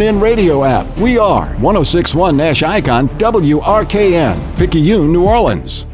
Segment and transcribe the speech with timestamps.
[0.00, 0.86] In radio app.
[0.96, 5.84] We are 1061 Nash Icon WRKN, Picayune, New Orleans.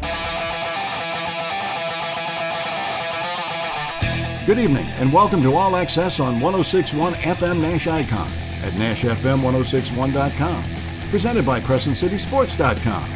[4.47, 8.29] Good evening and welcome to All Access on 1061 FM Nash Icon
[8.63, 10.65] at NashFM1061.com.
[11.11, 13.11] Presented by CrescentCitySports.com,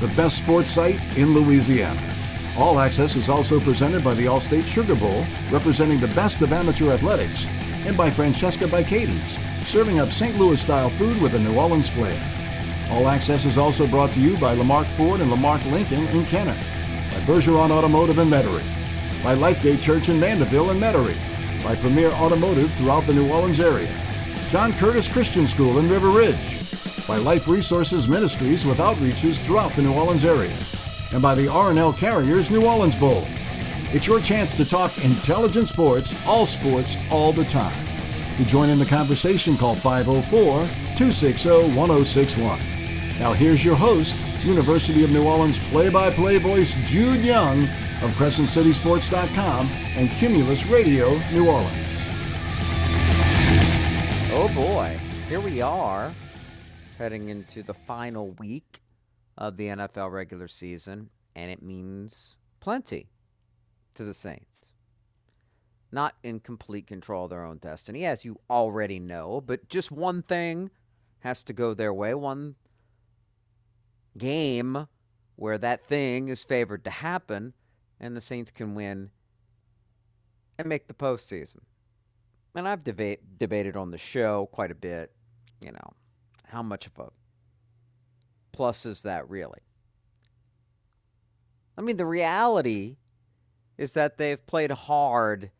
[0.00, 2.10] the best sports site in Louisiana.
[2.56, 6.90] All Access is also presented by the Allstate Sugar Bowl, representing the best of amateur
[6.90, 7.44] athletics,
[7.84, 10.38] and by Francesca by Katie's serving up St.
[10.38, 12.16] Louis style food with a New Orleans flair.
[12.90, 16.54] All access is also brought to you by Lamarque Ford and Lamarque Lincoln in Kenner,
[16.54, 22.70] by Bergeron Automotive in Metairie, by Lifegate Church in Mandeville and Metairie, by Premier Automotive
[22.74, 23.92] throughout the New Orleans area,
[24.50, 29.82] John Curtis Christian School in River Ridge, by Life Resources Ministries with outreaches throughout the
[29.82, 30.54] New Orleans area,
[31.12, 33.24] and by the R+L Carriers New Orleans Bowl.
[33.94, 37.91] It's your chance to talk intelligent sports, all sports, all the time.
[38.36, 40.32] To join in the conversation, call 504
[40.96, 42.58] 260 1061.
[43.20, 47.58] Now, here's your host, University of New Orleans play by play voice Jude Young
[48.02, 51.72] of CrescentCitySports.com and Cumulus Radio New Orleans.
[54.34, 56.10] Oh boy, here we are
[56.96, 58.80] heading into the final week
[59.36, 63.10] of the NFL regular season, and it means plenty
[63.94, 64.51] to the Saints
[65.92, 70.22] not in complete control of their own destiny, as you already know, but just one
[70.22, 70.70] thing
[71.20, 72.56] has to go their way, one
[74.16, 74.88] game
[75.36, 77.52] where that thing is favored to happen,
[78.00, 79.10] and the Saints can win
[80.58, 81.60] and make the postseason.
[82.54, 85.12] And I've debate, debated on the show quite a bit,
[85.60, 85.92] you know,
[86.46, 87.08] how much of a
[88.52, 89.60] plus is that really?
[91.76, 92.96] I mean, the reality
[93.78, 95.50] is that they've played hard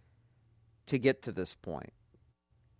[0.87, 1.93] to get to this point,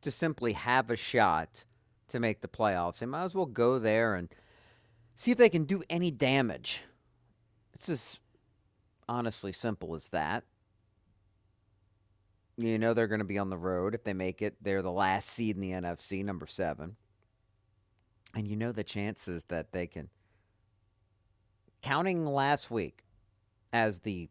[0.03, 1.65] to simply have a shot
[2.09, 2.99] to make the playoffs.
[2.99, 4.29] They might as well go there and
[5.15, 6.83] see if they can do any damage.
[7.75, 8.21] It's as
[9.09, 10.45] honestly simple as that.
[12.57, 13.95] You know they're going to be on the road.
[13.95, 16.97] If they make it, they're the last seed in the NFC, number seven.
[18.35, 20.11] And you know the chances that they can.
[21.83, 23.05] Counting last week
[23.73, 24.29] as the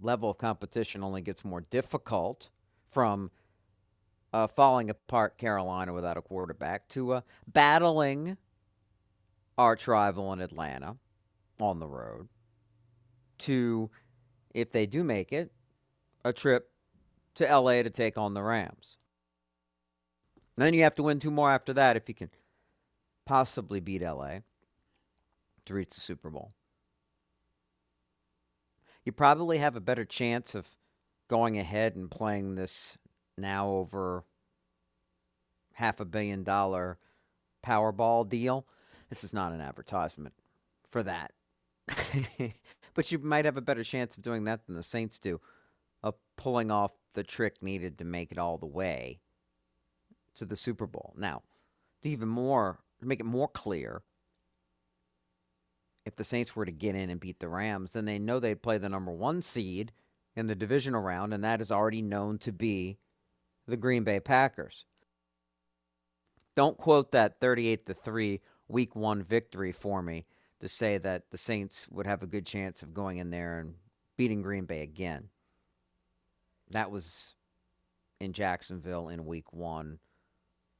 [0.00, 2.50] level of competition only gets more difficult
[2.90, 3.30] from
[4.32, 8.36] uh, falling apart Carolina without a quarterback to uh, battling
[9.58, 10.96] arch rival in Atlanta
[11.60, 12.28] on the road
[13.38, 13.90] to,
[14.54, 15.52] if they do make it,
[16.24, 16.70] a trip
[17.34, 18.96] to LA to take on the Rams.
[20.56, 22.30] And then you have to win two more after that if you can
[23.24, 24.40] possibly beat LA
[25.64, 26.52] to reach the Super Bowl.
[29.04, 30.76] You probably have a better chance of
[31.30, 32.98] going ahead and playing this
[33.38, 34.24] now over
[35.74, 36.98] half a billion dollar
[37.64, 38.66] Powerball deal.
[39.08, 40.34] This is not an advertisement
[40.88, 41.30] for that.
[42.94, 45.40] but you might have a better chance of doing that than the Saints do,
[46.02, 49.20] of pulling off the trick needed to make it all the way
[50.34, 51.14] to the Super Bowl.
[51.16, 51.42] Now,
[52.02, 54.02] to even more, to make it more clear,
[56.04, 58.62] if the Saints were to get in and beat the Rams, then they know they'd
[58.62, 59.92] play the number one seed
[60.36, 62.98] in the divisional round, and that is already known to be
[63.66, 64.84] the Green Bay Packers.
[66.56, 70.26] Don't quote that 38 to 3 week 1 victory for me
[70.60, 73.74] to say that the Saints would have a good chance of going in there and
[74.16, 75.28] beating Green Bay again.
[76.70, 77.34] That was
[78.20, 79.98] in Jacksonville in week 1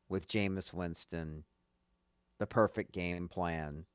[0.09, 1.45] with Jameis Winston,
[2.39, 3.87] the perfect game plan,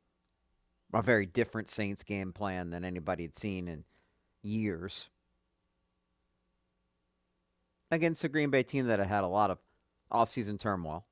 [0.94, 3.84] a very different Saints game plan than anybody had seen in
[4.42, 5.10] years
[7.96, 9.60] against a Green Bay team that had a lot of
[10.12, 11.06] offseason turmoil.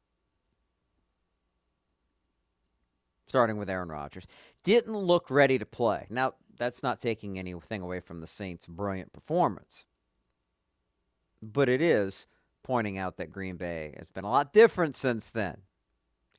[3.25, 4.27] Starting with Aaron Rodgers.
[4.63, 6.05] Didn't look ready to play.
[6.09, 9.85] Now, that's not taking anything away from the Saints' brilliant performance.
[11.41, 12.27] But it is
[12.61, 15.57] pointing out that Green Bay has been a lot different since then.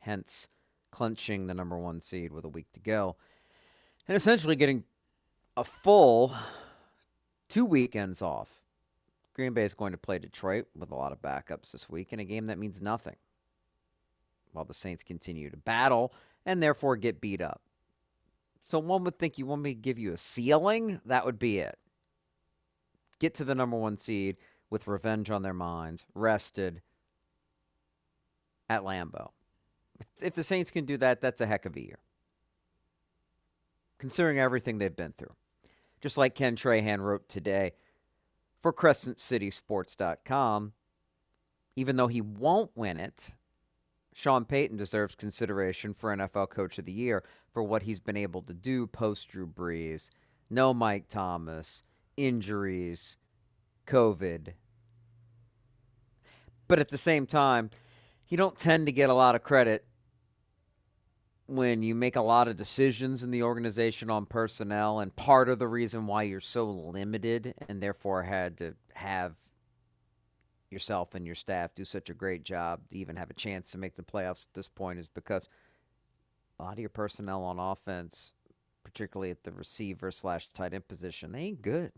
[0.00, 0.48] Hence,
[0.90, 3.16] clinching the number one seed with a week to go.
[4.06, 4.84] And essentially getting
[5.56, 6.34] a full
[7.48, 8.63] two weekends off
[9.34, 12.20] Green Bay is going to play Detroit with a lot of backups this week in
[12.20, 13.16] a game that means nothing
[14.52, 16.14] while the Saints continue to battle
[16.46, 17.60] and therefore get beat up.
[18.62, 21.00] So one would think you want me to give you a ceiling?
[21.04, 21.78] That would be it.
[23.18, 24.36] Get to the number one seed
[24.70, 26.80] with revenge on their minds, rested
[28.68, 29.30] at Lambeau.
[30.20, 31.98] If the Saints can do that, that's a heck of a year.
[33.98, 35.34] Considering everything they've been through.
[36.00, 37.72] Just like Ken Trahan wrote today,
[38.64, 40.72] for CrescentCitySports.com.
[41.76, 43.34] Even though he won't win it,
[44.14, 47.22] Sean Payton deserves consideration for NFL Coach of the Year
[47.52, 50.08] for what he's been able to do post Drew Brees.
[50.48, 51.82] No Mike Thomas,
[52.16, 53.18] injuries,
[53.86, 54.54] COVID.
[56.66, 57.68] But at the same time,
[58.30, 59.84] you don't tend to get a lot of credit
[61.46, 65.58] when you make a lot of decisions in the organization on personnel and part of
[65.58, 69.34] the reason why you're so limited and therefore had to have
[70.70, 73.78] yourself and your staff do such a great job to even have a chance to
[73.78, 75.48] make the playoffs at this point is because
[76.58, 78.32] a lot of your personnel on offense,
[78.82, 81.92] particularly at the receiver slash tight end position, they ain't good.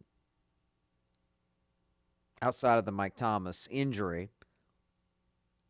[2.42, 4.30] Outside of the Mike Thomas injury,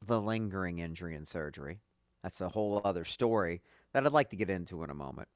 [0.05, 1.81] the lingering injury and surgery,
[2.27, 3.63] that's a whole other story
[3.93, 5.29] that I'd like to get into in a moment.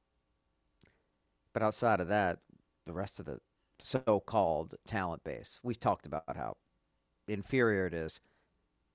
[1.53, 2.39] But outside of that,
[2.85, 3.39] the rest of the
[3.79, 6.57] so called talent base, we've talked about how
[7.29, 8.19] inferior it is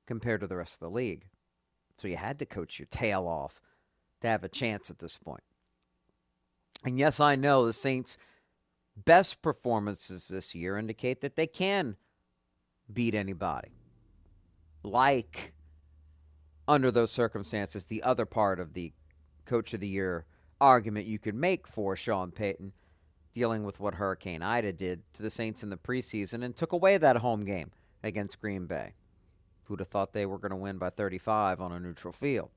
[0.06, 1.24] compared to the rest of the league.
[1.96, 3.62] So you had to coach your tail off
[4.20, 5.44] to have a chance at this point.
[6.84, 8.18] And yes, I know the Saints'
[8.94, 11.96] best performances this year indicate that they can
[12.92, 13.70] beat anybody.
[14.82, 15.54] Like
[16.68, 18.92] under those circumstances, the other part of the
[19.44, 20.26] coach of the year
[20.60, 22.72] argument you could make for Sean Payton
[23.34, 26.96] dealing with what Hurricane Ida did to the Saints in the preseason and took away
[26.96, 27.70] that home game
[28.02, 28.94] against Green Bay.
[29.64, 32.50] Who'd have thought they were going to win by 35 on a neutral field?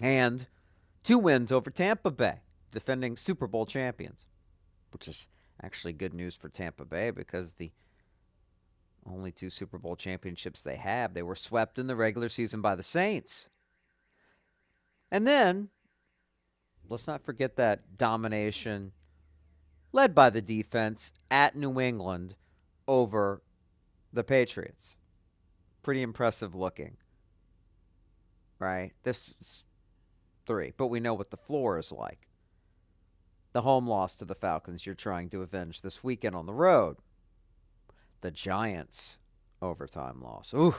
[0.00, 0.46] And
[1.02, 4.26] two wins over Tampa Bay, defending Super Bowl champions,
[4.92, 5.28] which is
[5.62, 7.72] actually good news for Tampa Bay because the
[9.06, 12.74] only two Super Bowl championships they have, they were swept in the regular season by
[12.74, 13.48] the Saints.
[15.10, 15.68] And then,
[16.88, 18.92] let's not forget that domination
[19.92, 22.36] led by the defense at New England
[22.88, 23.42] over
[24.12, 24.96] the Patriots.
[25.82, 26.96] Pretty impressive looking.
[28.58, 28.92] Right?
[29.02, 29.64] This is
[30.46, 32.28] three, but we know what the floor is like.
[33.52, 36.96] The home loss to the Falcons you're trying to avenge this weekend on the road
[38.24, 39.18] the Giants
[39.60, 40.54] overtime loss.
[40.54, 40.74] Ooh.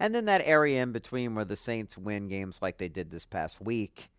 [0.00, 3.24] And then that area in between where the Saints win games like they did this
[3.24, 4.10] past week.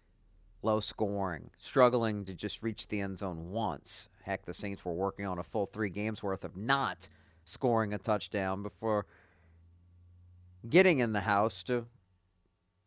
[0.63, 4.07] Low scoring, struggling to just reach the end zone once.
[4.23, 7.09] Heck, the Saints were working on a full three games worth of not
[7.43, 9.05] scoring a touchdown before
[10.69, 11.87] getting in the house to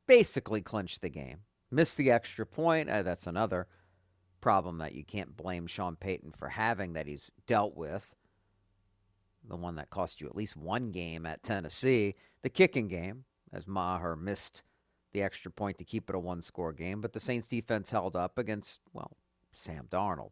[0.06, 1.40] basically clinch the game.
[1.70, 2.88] Missed the extra point.
[2.88, 3.66] Uh, that's another
[4.40, 8.14] problem that you can't blame Sean Payton for having that he's dealt with
[9.48, 13.66] the one that cost you at least one game at Tennessee, the kicking game, as
[13.66, 14.62] Maher missed
[15.12, 17.00] the extra point to keep it a one score game.
[17.00, 19.16] But the Saints defense held up against, well,
[19.52, 20.30] Sam Darnold.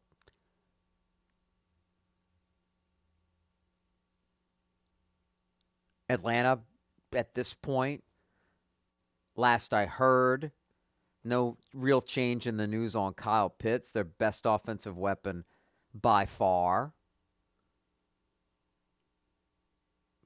[6.08, 6.60] Atlanta,
[7.14, 8.02] at this point,
[9.36, 10.50] last I heard,
[11.22, 15.44] no real change in the news on Kyle Pitts, their best offensive weapon
[15.94, 16.94] by far.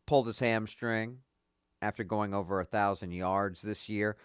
[0.06, 1.18] Pulled his hamstring
[1.80, 4.16] after going over a thousand yards this year,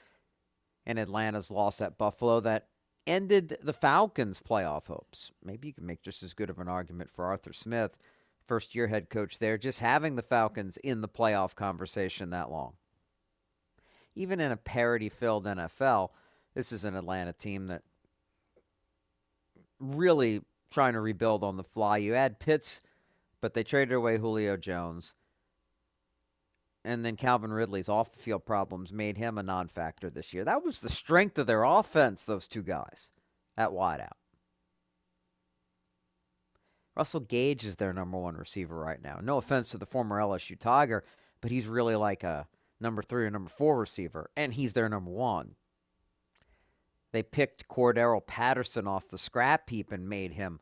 [0.86, 2.68] and Atlanta's loss at Buffalo that
[3.06, 5.32] ended the Falcons' playoff hopes.
[5.44, 7.98] Maybe you can make just as good of an argument for Arthur Smith,
[8.46, 12.74] first year head coach there, just having the Falcons in the playoff conversation that long.
[14.16, 16.10] Even in a parity filled NFL,
[16.54, 17.84] this is an Atlanta team that
[19.80, 21.98] really trying to rebuild on the fly.
[21.98, 22.82] You add Pitts,
[23.42, 25.16] but they traded away Julio Jones
[26.90, 30.44] and then Calvin Ridley's off the field problems made him a non factor this year.
[30.44, 33.12] That was the strength of their offense, those two guys
[33.56, 34.18] at wideout.
[36.96, 39.20] Russell Gage is their number one receiver right now.
[39.22, 41.04] No offense to the former LSU Tiger,
[41.42, 42.48] but he's really like a
[42.82, 45.56] number three or number four receiver, and he's their number one.
[47.12, 50.60] They picked Cordarrelle Patterson off the scrap heap and made him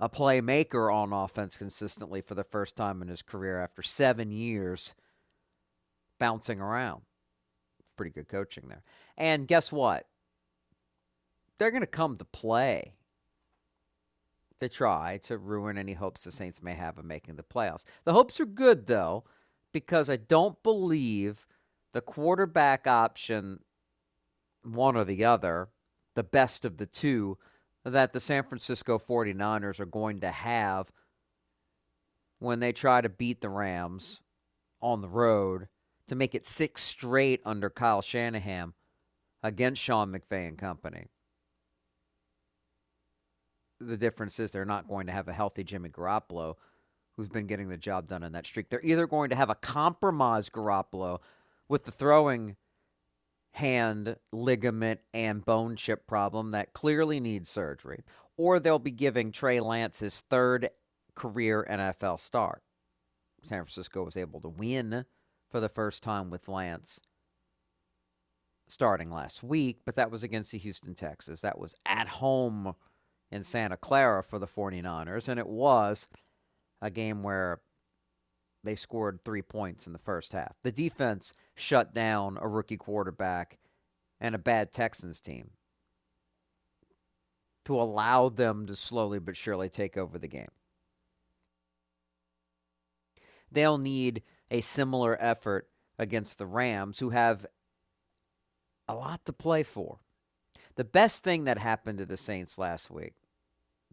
[0.00, 4.96] a playmaker on offense consistently for the first time in his career after seven years
[6.22, 7.02] bouncing around.
[7.96, 8.84] Pretty good coaching there.
[9.18, 10.06] And guess what?
[11.58, 12.94] They're going to come to play
[14.60, 17.82] to try to ruin any hopes the Saints may have of making the playoffs.
[18.04, 19.24] The hopes are good, though,
[19.72, 21.48] because I don't believe
[21.92, 23.58] the quarterback option,
[24.62, 25.70] one or the other,
[26.14, 27.36] the best of the two,
[27.84, 30.92] that the San Francisco 49ers are going to have
[32.38, 34.20] when they try to beat the Rams
[34.80, 35.66] on the road
[36.08, 38.74] to make it six straight under Kyle Shanahan
[39.42, 41.06] against Sean McVay and company.
[43.80, 46.54] The difference is they're not going to have a healthy Jimmy Garoppolo,
[47.16, 48.68] who's been getting the job done in that streak.
[48.68, 51.20] They're either going to have a compromised Garoppolo
[51.68, 52.56] with the throwing
[53.54, 58.02] hand ligament and bone chip problem that clearly needs surgery,
[58.36, 60.70] or they'll be giving Trey Lance his third
[61.14, 62.62] career NFL start.
[63.42, 65.04] San Francisco was able to win
[65.52, 66.98] for the first time with Lance
[68.66, 71.42] starting last week, but that was against the Houston Texans.
[71.42, 72.74] That was at home
[73.30, 76.08] in Santa Clara for the 49ers, and it was
[76.80, 77.60] a game where
[78.64, 80.54] they scored three points in the first half.
[80.62, 83.58] The defense shut down a rookie quarterback
[84.18, 85.50] and a bad Texans team
[87.66, 90.48] to allow them to slowly but surely take over the game.
[93.50, 95.66] They'll need a similar effort
[95.98, 97.46] against the Rams, who have
[98.86, 99.98] a lot to play for.
[100.76, 103.14] The best thing that happened to the Saints last week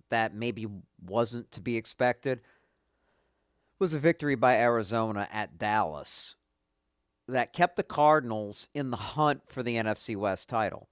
[0.09, 0.67] that maybe
[1.03, 2.41] wasn't to be expected
[3.79, 6.35] was a victory by Arizona at Dallas
[7.27, 10.89] that kept the Cardinals in the hunt for the NFC West title.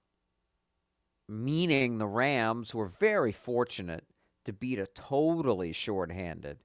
[1.28, 4.04] Meaning the Rams were very fortunate
[4.44, 6.58] to beat a totally shorthanded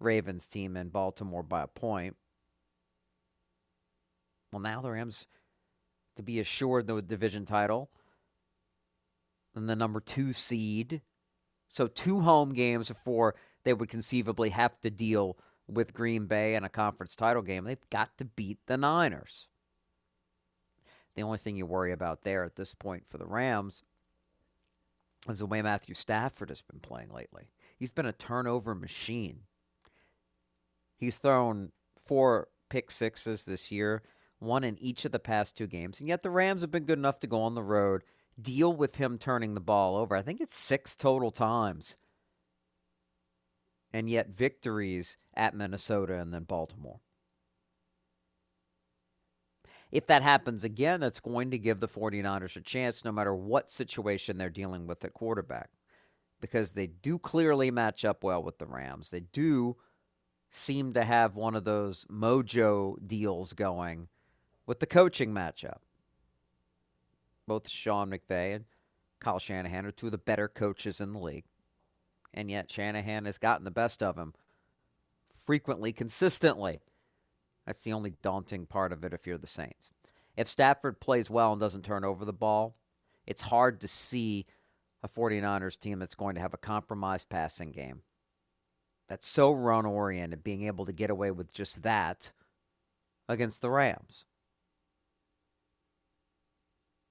[0.00, 2.16] Ravens team in Baltimore by a point.
[4.52, 5.26] Well, now the Rams
[6.16, 7.90] to be assured the division title
[9.54, 11.02] and the number two seed.
[11.68, 15.36] So two home games before they would conceivably have to deal
[15.68, 17.64] with Green Bay in a conference title game.
[17.64, 19.46] They've got to beat the Niners.
[21.14, 23.82] The only thing you worry about there at this point for the Rams
[25.28, 27.50] is the way Matthew Stafford has been playing lately.
[27.76, 29.40] He's been a turnover machine.
[31.00, 34.02] He's thrown four pick sixes this year,
[34.38, 35.98] one in each of the past two games.
[35.98, 38.04] And yet the Rams have been good enough to go on the road,
[38.40, 40.14] deal with him turning the ball over.
[40.14, 41.96] I think it's six total times.
[43.94, 47.00] And yet victories at Minnesota and then Baltimore.
[49.90, 53.70] If that happens again, that's going to give the 49ers a chance no matter what
[53.70, 55.70] situation they're dealing with at quarterback.
[56.40, 59.10] Because they do clearly match up well with the Rams.
[59.10, 59.76] They do
[60.50, 64.08] seem to have one of those mojo deals going
[64.66, 65.78] with the coaching matchup.
[67.46, 68.64] Both Sean McVay and
[69.20, 71.44] Kyle Shanahan are two of the better coaches in the league.
[72.32, 74.34] And yet Shanahan has gotten the best of him
[75.28, 76.80] frequently, consistently.
[77.66, 79.90] That's the only daunting part of it if you're the Saints.
[80.36, 82.76] If Stafford plays well and doesn't turn over the ball,
[83.26, 84.46] it's hard to see
[85.02, 88.02] a 49ers team that's going to have a compromised passing game
[89.10, 92.30] that's so run oriented, being able to get away with just that
[93.28, 94.24] against the Rams.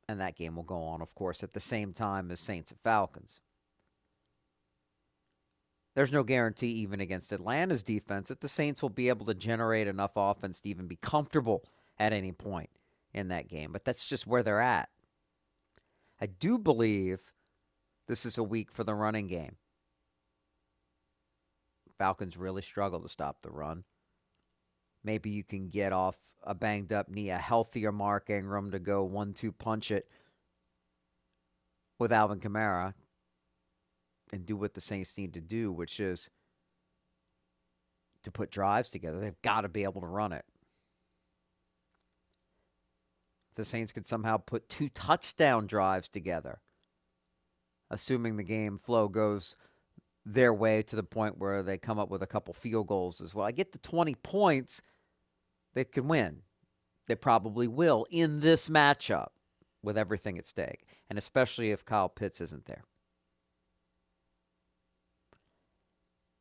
[0.07, 2.79] And that game will go on, of course, at the same time as Saints and
[2.79, 3.41] Falcons.
[5.93, 9.87] There's no guarantee, even against Atlanta's defense, that the Saints will be able to generate
[9.87, 11.65] enough offense to even be comfortable
[11.99, 12.69] at any point
[13.13, 13.73] in that game.
[13.73, 14.87] But that's just where they're at.
[16.21, 17.33] I do believe
[18.07, 19.57] this is a week for the running game.
[21.99, 23.83] Falcons really struggle to stop the run.
[25.03, 29.03] Maybe you can get off a banged up knee, a healthier Mark Ingram to go
[29.03, 30.07] one two punch it
[31.99, 32.93] with Alvin Kamara
[34.31, 36.29] and do what the Saints need to do, which is
[38.23, 39.19] to put drives together.
[39.19, 40.45] They've got to be able to run it.
[43.55, 46.61] The Saints could somehow put two touchdown drives together,
[47.89, 49.57] assuming the game flow goes
[50.33, 53.33] their way to the point where they come up with a couple field goals as
[53.33, 53.47] well.
[53.47, 54.81] I get the 20 points,
[55.73, 56.41] they can win.
[57.07, 59.29] They probably will in this matchup
[59.81, 62.83] with everything at stake, and especially if Kyle Pitts isn't there.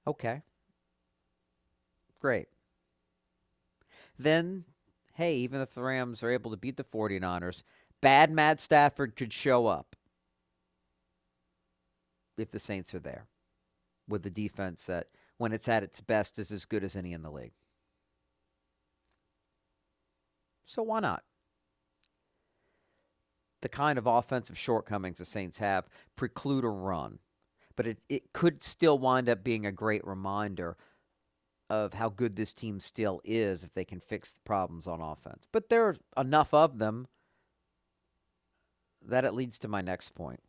[0.06, 0.42] Okay.
[2.20, 2.48] Great.
[4.18, 4.64] Then,
[5.14, 7.62] hey, even if the Rams are able to beat the 49ers,
[8.02, 9.96] bad Matt Stafford could show up
[12.36, 13.26] if the Saints are there
[14.08, 17.22] with the defense that, when it's at its best, is as good as any in
[17.22, 17.52] the league.
[20.64, 21.22] So why not?
[23.62, 27.18] The kind of offensive shortcomings the Saints have preclude a run,
[27.74, 30.76] but it, it could still wind up being a great reminder
[31.70, 35.46] of how good this team still is if they can fix the problems on offense.
[35.52, 37.08] But there are enough of them
[39.06, 40.40] that it leads to my next point.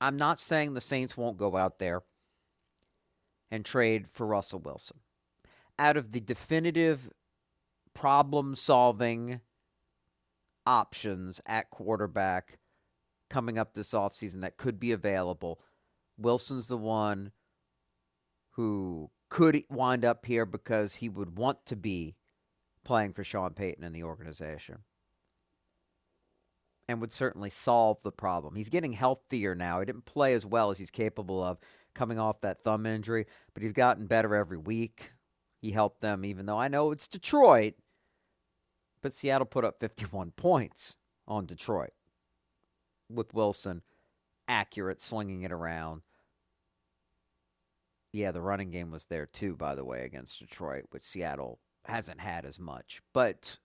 [0.00, 2.02] I'm not saying the Saints won't go out there
[3.50, 4.98] and trade for Russell Wilson.
[5.78, 7.10] Out of the definitive
[7.94, 9.40] problem solving
[10.66, 12.58] options at quarterback
[13.30, 15.60] coming up this offseason that could be available,
[16.18, 17.32] Wilson's the one
[18.52, 22.16] who could wind up here because he would want to be
[22.84, 24.78] playing for Sean Payton in the organization
[26.88, 28.54] and would certainly solve the problem.
[28.54, 29.80] He's getting healthier now.
[29.80, 31.58] He didn't play as well as he's capable of
[31.94, 35.12] coming off that thumb injury, but he's gotten better every week.
[35.60, 37.74] He helped them, even though I know it's Detroit,
[39.02, 41.90] but Seattle put up 51 points on Detroit
[43.08, 43.82] with Wilson
[44.48, 46.02] accurate, slinging it around.
[48.12, 52.20] Yeah, the running game was there too, by the way, against Detroit, which Seattle hasn't
[52.20, 53.02] had as much.
[53.12, 53.58] But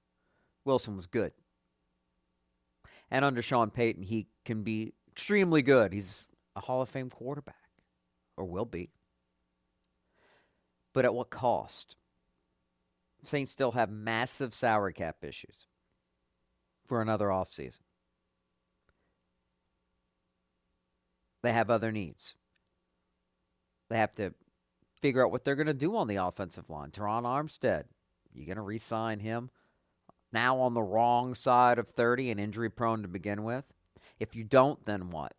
[0.65, 1.33] Wilson was good.
[3.11, 5.91] And under Sean Payton, he can be extremely good.
[5.91, 7.69] He's a Hall of Fame quarterback,
[8.37, 8.89] or will be.
[10.93, 11.97] But at what cost?
[13.23, 15.67] Saints still have massive salary cap issues
[16.87, 17.81] for another offseason.
[21.43, 22.35] They have other needs.
[23.89, 24.33] They have to
[25.01, 26.91] figure out what they're going to do on the offensive line.
[26.91, 27.85] Terron Armstead,
[28.33, 29.49] you going to re sign him?
[30.31, 33.73] Now on the wrong side of 30 and injury prone to begin with?
[34.19, 35.33] If you don't, then what?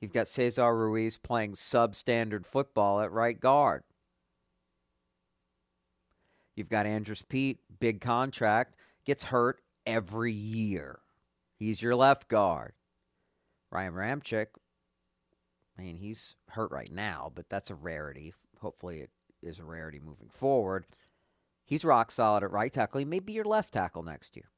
[0.00, 3.84] You've got Cesar Ruiz playing substandard football at right guard.
[6.54, 11.00] You've got Andrus Peat, big contract, gets hurt every year.
[11.58, 12.74] He's your left guard.
[13.70, 14.46] Ryan Ramczyk,
[15.78, 18.32] I mean, he's hurt right now, but that's a rarity.
[18.60, 19.10] Hopefully, it
[19.42, 20.84] is a rarity moving forward.
[21.64, 22.98] He's rock solid at right tackle.
[22.98, 24.50] He may be your left tackle next year.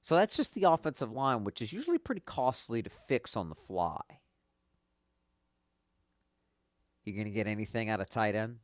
[0.00, 3.54] So that's just the offensive line, which is usually pretty costly to fix on the
[3.54, 4.00] fly.
[7.04, 8.58] You're going to get anything out of tight end?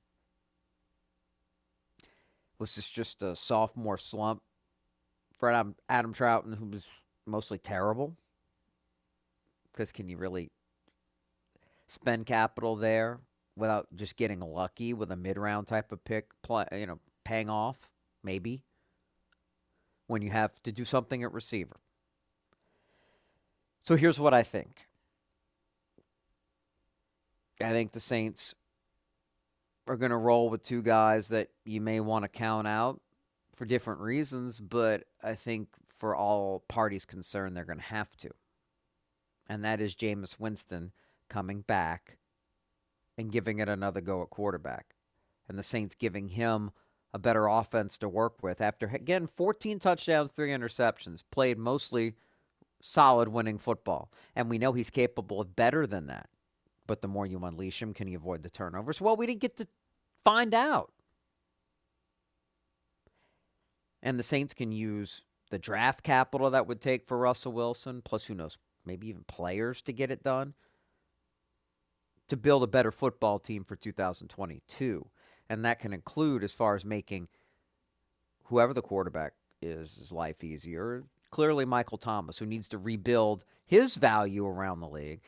[2.59, 4.43] Was this just a sophomore slump
[5.37, 6.87] for Adam, Adam Trautman, who was
[7.27, 8.17] mostly terrible?
[9.73, 10.51] Because can you really
[11.87, 13.21] spend capital there
[13.57, 17.49] without just getting lucky with a mid round type of pick, play, you know, paying
[17.49, 17.89] off,
[18.23, 18.63] maybe,
[20.07, 21.77] when you have to do something at receiver.
[23.83, 24.89] So here's what I think
[27.61, 28.55] I think the Saints
[29.87, 33.01] are going to roll with two guys that you may want to count out
[33.55, 38.31] for different reasons, but I think for all parties concerned, they're going to have to.
[39.47, 40.93] And that is Jameis Winston
[41.29, 42.17] coming back
[43.17, 44.95] and giving it another go at quarterback.
[45.49, 46.71] And the Saints giving him
[47.13, 52.15] a better offense to work with after, again, 14 touchdowns, three interceptions, played mostly
[52.83, 54.11] solid winning football.
[54.35, 56.29] And we know he's capable of better than that.
[56.87, 59.01] But the more you unleash him, can he avoid the turnovers?
[59.01, 59.69] Well, we didn't get to
[60.25, 60.93] find out.
[64.03, 68.25] And the Saints can use the draft capital that would take for Russell Wilson, plus
[68.25, 70.55] who knows, maybe even players to get it done
[72.29, 75.09] to build a better football team for 2022.
[75.49, 77.29] And that can include, as far as making
[78.45, 81.05] whoever the quarterback is, his life easier.
[81.31, 85.21] Clearly, Michael Thomas, who needs to rebuild his value around the league.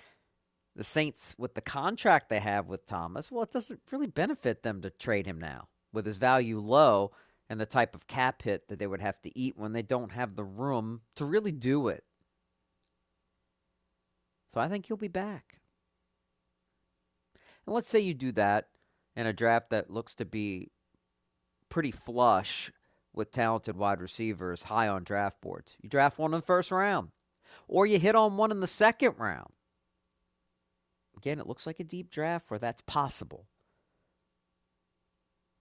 [0.75, 4.83] The Saints, with the contract they have with Thomas, well, it doesn't really benefit them
[4.83, 7.13] to trade him now with his value low
[7.49, 10.13] and the type of cap hit that they would have to eat when they don't
[10.13, 12.05] have the room to really do it.
[14.47, 15.61] So I think he'll be back.
[17.67, 18.69] And let's say you do that
[19.17, 20.71] in a draft that looks to be
[21.69, 22.71] pretty flush
[23.13, 25.77] with talented wide receivers high on draft boards.
[25.83, 27.09] You draft one in the first round,
[27.67, 29.53] or you hit on one in the second round.
[31.17, 33.47] Again, it looks like a deep draft where that's possible.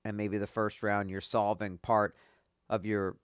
[0.04, 2.15] And maybe the first round you're solving part
[2.70, 3.15] of your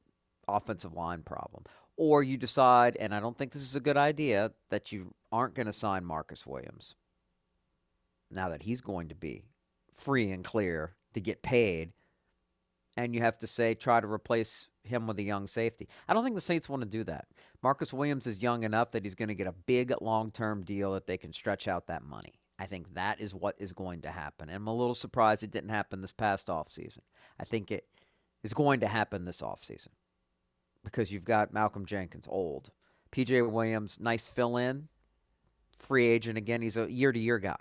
[0.48, 1.66] offensive line problem.
[1.98, 5.54] Or you decide, and I don't think this is a good idea, that you aren't
[5.54, 6.96] going to sign Marcus Williams
[8.34, 9.44] now that he's going to be
[9.94, 11.92] free and clear to get paid,
[12.98, 15.88] and you have to say try to replace him with a young safety.
[16.08, 17.28] I don't think the Saints want to do that.
[17.62, 20.94] Marcus Williams is young enough that he's going to get a big long term deal
[20.94, 22.34] that they can stretch out that money.
[22.60, 24.50] I think that is what is going to happen.
[24.50, 27.00] And I'm a little surprised it didn't happen this past offseason.
[27.40, 27.88] I think it
[28.44, 29.90] is going to happen this offseason
[30.84, 32.70] because you've got Malcolm Jenkins, old.
[33.12, 34.88] PJ Williams, nice fill in,
[35.76, 36.62] free agent again.
[36.62, 37.58] He's a year to year guy.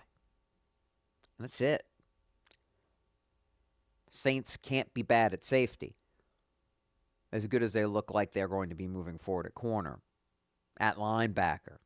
[1.40, 1.85] That's it.
[4.11, 5.96] Saints can't be bad at safety.
[7.33, 10.00] As good as they look like they're going to be moving forward at corner,
[10.79, 11.79] at linebacker.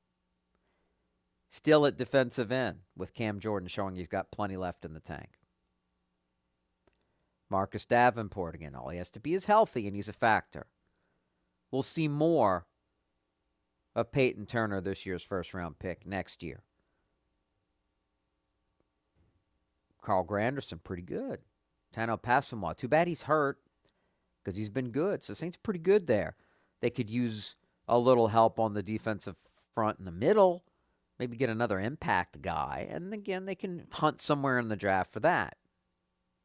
[1.51, 5.39] Still at defensive end, with Cam Jordan showing he's got plenty left in the tank.
[7.49, 10.67] Marcus Davenport again, all he has to be is healthy, and he's a factor.
[11.71, 12.67] We'll see more
[13.95, 16.65] of Peyton Turner, this year's first round pick, next year.
[20.05, 21.41] Carl Granderson, pretty good.
[21.97, 23.59] Tanoh Kpassagnon, too bad he's hurt
[24.45, 25.25] because he's been good.
[25.25, 26.37] So Saints pretty good there.
[26.81, 27.57] They could use
[27.89, 29.37] a little help on the defensive
[29.75, 30.63] front in the middle,
[31.19, 35.21] maybe get another impact guy, and again they can hunt somewhere in the draft for
[35.21, 35.57] that.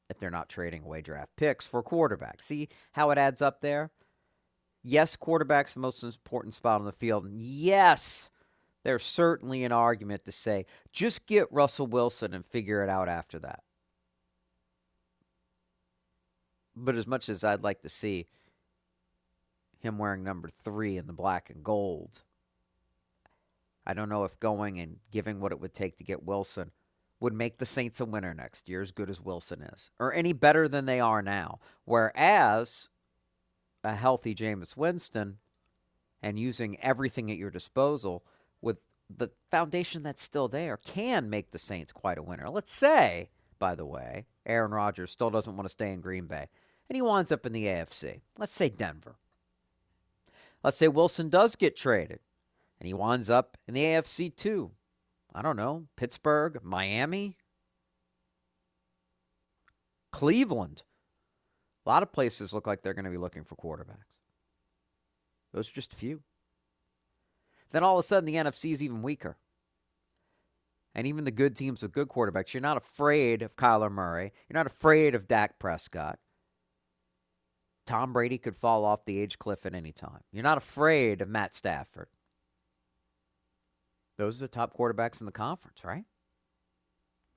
[0.10, 2.42] If they're not trading away draft picks for quarterback.
[2.42, 3.92] See how it adds up there?
[4.82, 7.28] Yes, quarterback's the most important spot on the field.
[7.30, 8.32] Yes,
[8.90, 13.38] there's certainly an argument to say just get Russell Wilson and figure it out after
[13.38, 13.62] that.
[16.76, 18.26] But as much as I'd like to see
[19.78, 22.24] him wearing number three in the black and gold,
[23.86, 26.72] I don't know if going and giving what it would take to get Wilson
[27.20, 30.34] would make the Saints a winner next year, as good as Wilson is, or any
[30.34, 31.60] better than they are now.
[31.86, 32.90] Whereas
[33.84, 35.38] a healthy Jameis Winston
[36.24, 38.26] and using everything at your disposal
[39.10, 42.50] the foundation that's still there can make the Saints quite a winner.
[42.50, 46.48] Let's say, by the way, Aaron Rodgers still doesn't want to stay in Green Bay
[46.90, 48.22] and he winds up in the AFC.
[48.38, 49.16] Let's say Denver.
[50.64, 52.20] Let's say Wilson does get traded
[52.80, 54.72] and he winds up in the AFC too.
[55.34, 57.38] I don't know, Pittsburgh, Miami,
[60.12, 60.84] Cleveland.
[61.86, 64.18] A lot of places look like they're going to be looking for quarterbacks.
[65.54, 66.22] Those are just a few.
[67.72, 69.38] Then all of a sudden, the NFC is even weaker.
[70.96, 74.34] And even the good teams with good quarterbacks, you're not afraid of Kyler Murray.
[74.50, 76.20] You're not afraid of Dak Prescott.
[77.86, 80.22] Tom Brady could fall off the age cliff at any time.
[80.32, 82.10] You're not afraid of Matt Stafford.
[84.18, 86.04] Those are the top quarterbacks in the conference, right?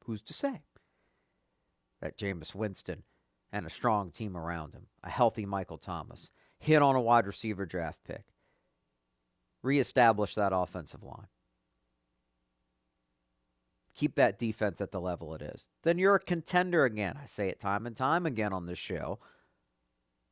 [0.05, 0.63] Who's to say
[2.01, 3.05] that Jameis Winston
[3.53, 7.65] and a strong team around him, a healthy Michael Thomas, hit on a wide receiver
[7.65, 8.25] draft pick,
[9.63, 11.29] reestablish that offensive line,
[13.95, 17.19] keep that defense at the level it is, then you're a contender again.
[17.21, 19.19] I say it time and time again on this show.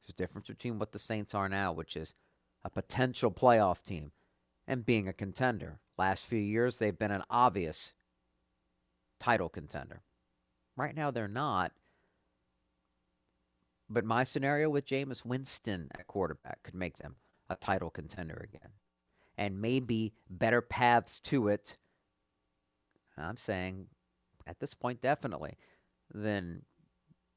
[0.02, 2.14] There's a difference between what the Saints are now, which is
[2.64, 4.12] a potential playoff team,
[4.66, 5.80] and being a contender.
[5.98, 7.92] Last few years, they've been an obvious
[9.18, 10.02] title contender.
[10.76, 11.72] Right now, they're not.
[13.88, 17.16] But my scenario with Jameis Winston at quarterback could make them
[17.48, 18.70] a title contender again.
[19.40, 21.78] And maybe better paths to it.
[23.16, 23.86] I'm saying
[24.46, 25.56] at this point, definitely,
[26.12, 26.62] than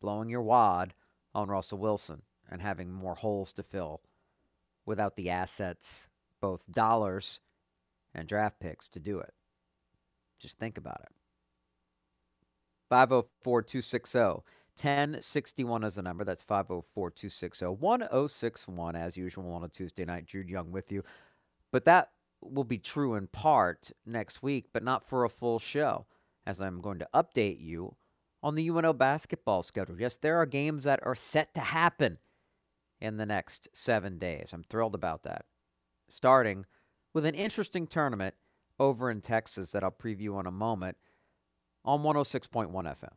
[0.02, 0.94] blowing your wad
[1.34, 4.02] on Russell Wilson and having more holes to fill
[4.86, 6.10] without the assets,
[6.42, 7.40] both dollars
[8.14, 9.34] and draft picks, to do it.
[10.40, 11.12] Just think about it.
[12.90, 16.24] 504 260 1061 is the number.
[16.24, 20.26] That's 504 260 1061, as usual on a Tuesday night.
[20.26, 21.04] Jude Young with you.
[21.74, 26.06] But that will be true in part next week, but not for a full show,
[26.46, 27.96] as I'm going to update you
[28.44, 30.00] on the UNO basketball schedule.
[30.00, 32.20] Yes, there are games that are set to happen
[33.02, 34.52] in the next seven days.
[34.54, 35.46] I'm thrilled about that.
[36.10, 36.66] Starting
[37.12, 38.36] with an interesting tournament
[38.80, 40.98] over in Texas that I'll preview in a moment
[41.84, 43.14] on 106.1 FM.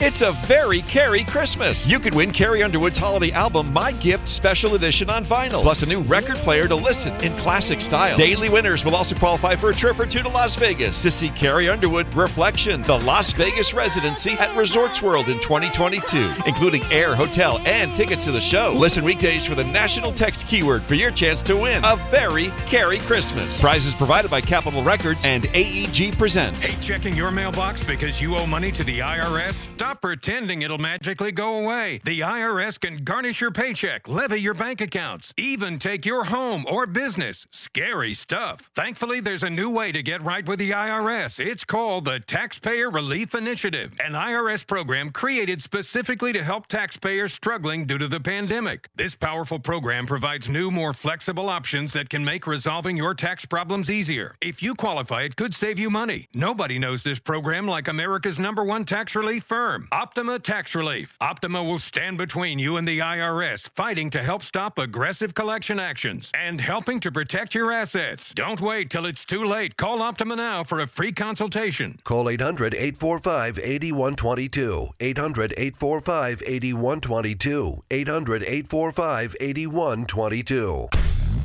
[0.00, 1.90] It's a very Carrie Christmas.
[1.90, 5.86] You could win Carrie Underwood's holiday album, My Gift Special Edition on vinyl, plus a
[5.86, 8.16] new record player to listen in classic style.
[8.16, 11.30] Daily winners will also qualify for a trip or two to Las Vegas to see
[11.30, 17.58] Carrie Underwood Reflection, the Las Vegas residency at Resorts World in 2022, including air, hotel,
[17.64, 18.74] and tickets to the show.
[18.76, 22.98] Listen weekdays for the national text keyword for your chance to win a very Carrie
[22.98, 23.60] Christmas.
[23.60, 26.64] Prizes provided by Capitol Records and AEG Presents.
[26.66, 29.66] Hate checking your mailbox because you owe money to the IRS?
[29.84, 32.00] Stop pretending it'll magically go away.
[32.04, 36.86] The IRS can garnish your paycheck, levy your bank accounts, even take your home or
[36.86, 37.46] business.
[37.50, 38.70] Scary stuff.
[38.74, 41.38] Thankfully, there's a new way to get right with the IRS.
[41.38, 47.84] It's called the Taxpayer Relief Initiative, an IRS program created specifically to help taxpayers struggling
[47.84, 48.88] due to the pandemic.
[48.96, 53.90] This powerful program provides new, more flexible options that can make resolving your tax problems
[53.90, 54.34] easier.
[54.40, 56.28] If you qualify, it could save you money.
[56.32, 59.73] Nobody knows this program like America's number one tax relief firm.
[59.92, 61.16] Optima Tax Relief.
[61.20, 66.30] Optima will stand between you and the IRS, fighting to help stop aggressive collection actions
[66.34, 68.32] and helping to protect your assets.
[68.34, 69.76] Don't wait till it's too late.
[69.76, 71.98] Call Optima now for a free consultation.
[72.04, 74.88] Call 800 845 8122.
[75.00, 77.82] 800 845 8122.
[77.90, 80.88] 800 845 8122.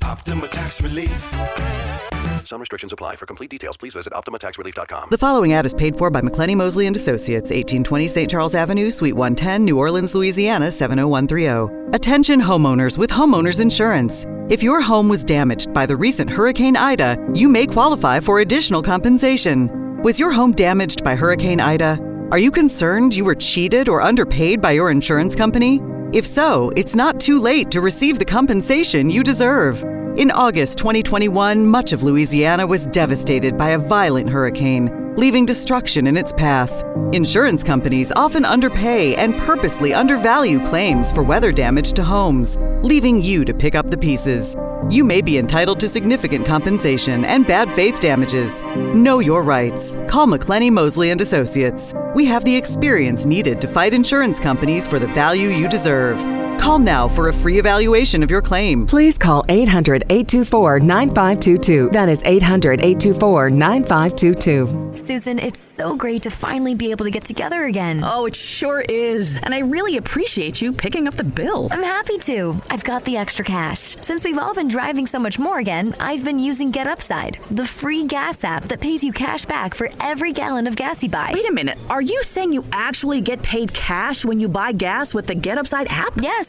[0.04, 2.19] Optima Tax Relief.
[2.46, 3.16] Some restrictions apply.
[3.16, 5.10] For complete details, please visit OptimaTaxRelief.com.
[5.12, 8.30] The following ad is paid for by McClenny Mosley and Associates, 1820 St.
[8.30, 11.96] Charles Avenue, Suite 110, New Orleans, Louisiana 70130.
[11.96, 14.26] Attention homeowners with homeowners insurance.
[14.50, 18.82] If your home was damaged by the recent Hurricane Ida, you may qualify for additional
[18.82, 20.02] compensation.
[20.02, 22.00] Was your home damaged by Hurricane Ida?
[22.32, 25.82] Are you concerned you were cheated or underpaid by your insurance company?
[26.14, 29.84] If so, it's not too late to receive the compensation you deserve.
[30.20, 36.18] In August 2021, much of Louisiana was devastated by a violent hurricane, leaving destruction in
[36.18, 36.84] its path.
[37.14, 43.46] Insurance companies often underpay and purposely undervalue claims for weather damage to homes, leaving you
[43.46, 44.58] to pick up the pieces.
[44.90, 48.62] You may be entitled to significant compensation and bad faith damages.
[48.94, 49.96] Know your rights.
[50.10, 51.94] Call McClenny Mosley and Associates.
[52.14, 56.39] We have the experience needed to fight insurance companies for the value you deserve.
[56.60, 58.86] Call now for a free evaluation of your claim.
[58.86, 61.90] Please call 800 824 9522.
[61.92, 64.92] That is 800 824 9522.
[64.98, 68.04] Susan, it's so great to finally be able to get together again.
[68.04, 69.40] Oh, it sure is.
[69.42, 71.70] And I really appreciate you picking up the bill.
[71.72, 72.62] I'm happy to.
[72.70, 73.96] I've got the extra cash.
[74.02, 77.66] Since we've all been driving so much more again, I've been using Get Upside, the
[77.66, 81.32] free gas app that pays you cash back for every gallon of gas you buy.
[81.34, 81.78] Wait a minute.
[81.90, 85.58] Are you saying you actually get paid cash when you buy gas with the Get
[85.58, 86.14] Upside app?
[86.18, 86.49] Yes,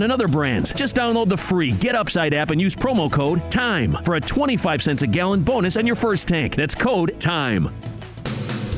[0.01, 0.73] and other brands.
[0.73, 4.81] Just download the free Get Upside app and use promo code TIME for a 25
[4.81, 6.55] cents a gallon bonus on your first tank.
[6.55, 7.90] That's code TIME.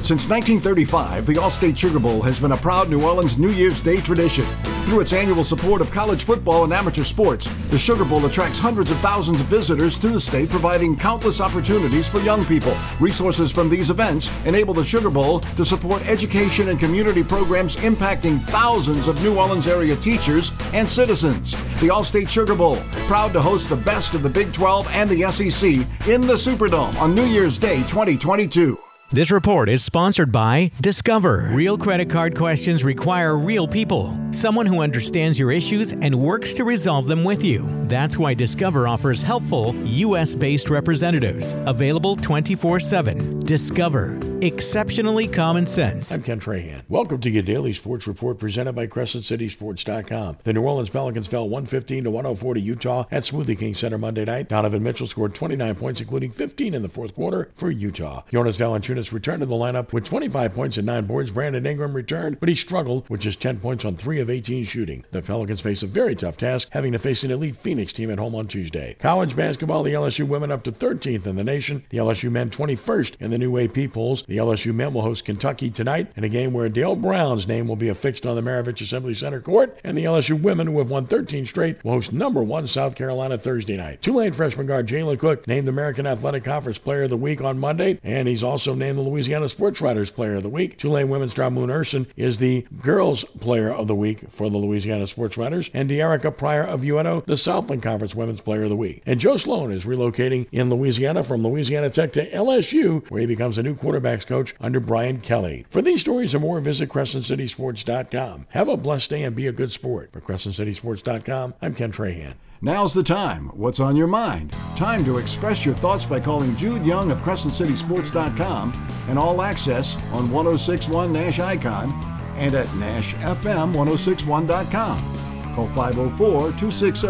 [0.03, 4.01] Since 1935, the Allstate Sugar Bowl has been a proud New Orleans New Year's Day
[4.01, 4.43] tradition.
[4.83, 8.91] Through its annual support of college football and amateur sports, the Sugar Bowl attracts hundreds
[8.91, 12.75] of thousands of visitors to the state, providing countless opportunities for young people.
[12.99, 18.41] Resources from these events enable the Sugar Bowl to support education and community programs impacting
[18.41, 21.53] thousands of New Orleans area teachers and citizens.
[21.79, 22.75] The Allstate Sugar Bowl,
[23.07, 25.63] proud to host the best of the Big 12 and the SEC
[26.09, 28.77] in the Superdome on New Year's Day 2022.
[29.11, 31.49] This report is sponsored by Discover.
[31.51, 36.63] Real credit card questions require real people, someone who understands your issues and works to
[36.63, 37.69] resolve them with you.
[37.87, 40.33] That's why Discover offers helpful, U.S.
[40.33, 43.41] based representatives, available 24 7.
[43.41, 44.32] Discover.
[44.43, 46.11] Exceptionally common sense.
[46.11, 46.83] I'm Ken Trahan.
[46.89, 50.39] Welcome to your daily sports report presented by CrescentCitySports.com.
[50.43, 54.25] The New Orleans Pelicans fell 115 to 104 to Utah at Smoothie King Center Monday
[54.25, 54.49] night.
[54.49, 58.23] Donovan Mitchell scored 29 points, including 15 in the fourth quarter for Utah.
[58.33, 61.31] Jonas Valanciunas returned to the lineup with 25 points and 9 boards.
[61.31, 65.05] Brandon Ingram returned, but he struggled with just 10 points on 3 of 18 shooting.
[65.11, 68.19] The Pelicans face a very tough task, having to face an elite Phoenix team at
[68.19, 68.97] home on Tuesday.
[68.99, 71.85] College basketball, the LSU women up to 13th in the nation.
[71.91, 74.25] The LSU men 21st in the new AP polls.
[74.33, 77.75] The LSU men will host Kentucky tonight in a game where Dale Brown's name will
[77.75, 81.05] be affixed on the Maravich Assembly Center court, and the LSU women, who have won
[81.05, 84.01] 13 straight, will host number one South Carolina Thursday night.
[84.01, 87.99] Tulane freshman guard Jalen Cook named American Athletic Conference Player of the Week on Monday,
[88.03, 90.79] and he's also named the Louisiana Sports Writers Player of the Week.
[90.79, 95.05] Tulane women's star Moon Ursin is the Girls Player of the Week for the Louisiana
[95.05, 99.03] Sports Writers, and Dearica Pryor of UNO, the Southland Conference Women's Player of the Week.
[99.05, 103.59] And Joe Sloan is relocating in Louisiana from Louisiana Tech to LSU, where he becomes
[103.59, 103.75] a new
[104.23, 105.65] quarterbacks coach under Brian Kelly.
[105.69, 108.47] For these stories and more, visit CrescentCitySports.com.
[108.49, 110.11] Have a blessed day and be a good sport.
[110.11, 112.33] For CrescentCitySports.com, I'm Ken Trahan.
[112.61, 113.49] Now's the time.
[113.49, 114.53] What's on your mind?
[114.77, 120.31] Time to express your thoughts by calling Jude Young of CrescentCitySports.com and All Access on
[120.31, 121.91] 1061 Nash Icon
[122.37, 125.55] and at NashFM1061.com.
[125.55, 127.07] Call 504 260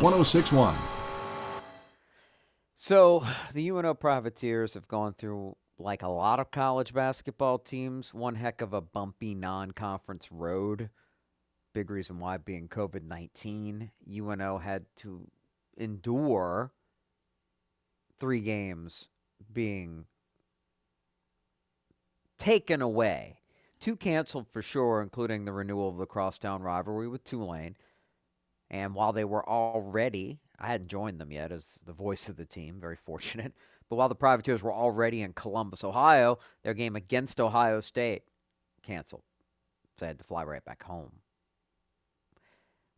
[0.00, 0.74] 1061.
[2.76, 8.36] So the UNO Privateers have gone through, like a lot of college basketball teams, one
[8.36, 10.90] heck of a bumpy non conference road.
[11.74, 13.90] Big reason why being COVID 19.
[14.08, 15.28] UNO had to
[15.76, 16.72] endure
[18.18, 19.08] three games
[19.52, 20.06] being
[22.38, 23.38] taken away.
[23.80, 27.76] Two canceled for sure, including the renewal of the crosstown rivalry with Tulane.
[28.70, 32.46] And while they were already, I hadn't joined them yet as the voice of the
[32.46, 33.52] team, very fortunate.
[33.92, 38.22] But while the Privateers were already in Columbus, Ohio, their game against Ohio State
[38.82, 39.24] canceled.
[39.98, 41.16] So they had to fly right back home.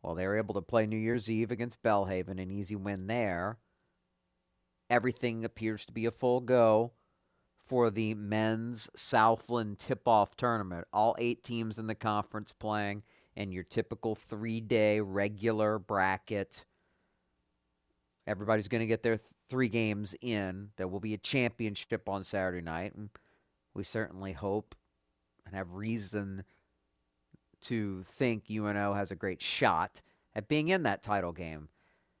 [0.01, 3.57] Well, they were able to play New Year's Eve against Belhaven, an easy win there.
[4.89, 6.93] Everything appears to be a full go
[7.59, 10.87] for the men's Southland tip off tournament.
[10.93, 13.03] All eight teams in the conference playing
[13.35, 16.65] in your typical three day regular bracket.
[18.25, 20.69] Everybody's going to get their th- three games in.
[20.77, 22.95] There will be a championship on Saturday night.
[22.95, 23.09] And
[23.73, 24.75] we certainly hope
[25.45, 26.43] and have reason
[27.61, 30.01] to think UNO has a great shot
[30.35, 31.69] at being in that title game.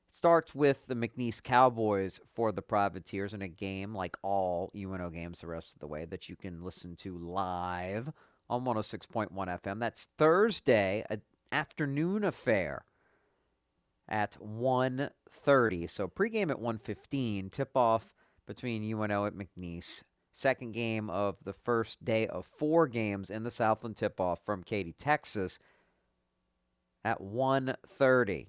[0.09, 5.09] It starts with the McNeese Cowboys for the Privateers in a game like all UNO
[5.09, 8.11] games the rest of the way that you can listen to live
[8.49, 9.79] on 106.1 FM.
[9.79, 12.85] That's Thursday, an afternoon affair
[14.07, 15.89] at 1.30.
[15.89, 18.13] So pregame at 1.15, tip-off
[18.45, 20.03] between UNO at McNeese.
[20.31, 24.93] Second game of the first day of four games in the Southland tip-off from Katy,
[24.93, 25.59] Texas
[27.03, 28.47] at 1.30.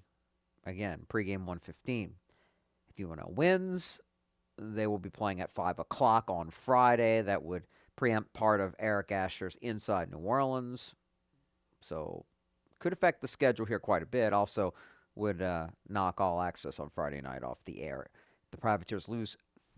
[0.65, 2.11] Again, pregame 1.15.
[2.89, 4.01] If UNO wins,
[4.59, 7.23] they will be playing at 5 o'clock on Friday.
[7.23, 7.65] That would
[7.95, 10.95] preempt part of Eric Asher's Inside New Orleans.
[11.81, 12.25] So
[12.79, 14.33] could affect the schedule here quite a bit.
[14.33, 14.75] Also
[15.17, 18.07] would uh, knock all access on Friday night off the air.
[18.53, 19.37] The Privateers lose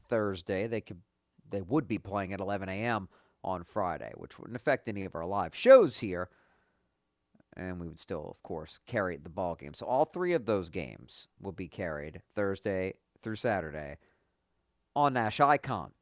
[0.08, 1.00] Thursday, they could
[1.50, 3.08] they would be playing at 11 a.m.
[3.42, 6.28] on Friday, which wouldn't affect any of our live shows here.
[7.56, 9.72] And we would still, of course, carry the ball game.
[9.74, 13.96] So all three of those games will be carried Thursday through Saturday
[14.94, 15.92] on Nash Icon.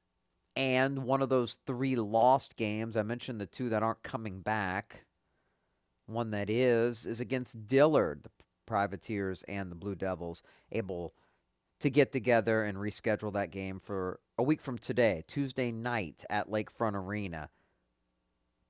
[0.55, 5.05] And one of those three lost games, I mentioned the two that aren't coming back.
[6.07, 8.23] One that is, is against Dillard.
[8.23, 8.31] The
[8.67, 11.15] Privateers and the Blue Devils able
[11.81, 16.49] to get together and reschedule that game for a week from today, Tuesday night at
[16.49, 17.51] Lakefront Arena.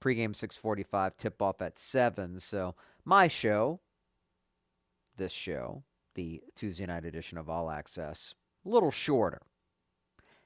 [0.00, 2.38] Pregame 6:45, tip off at 7.
[2.40, 3.80] So, my show,
[5.16, 9.42] this show, the Tuesday night edition of All Access, a little shorter.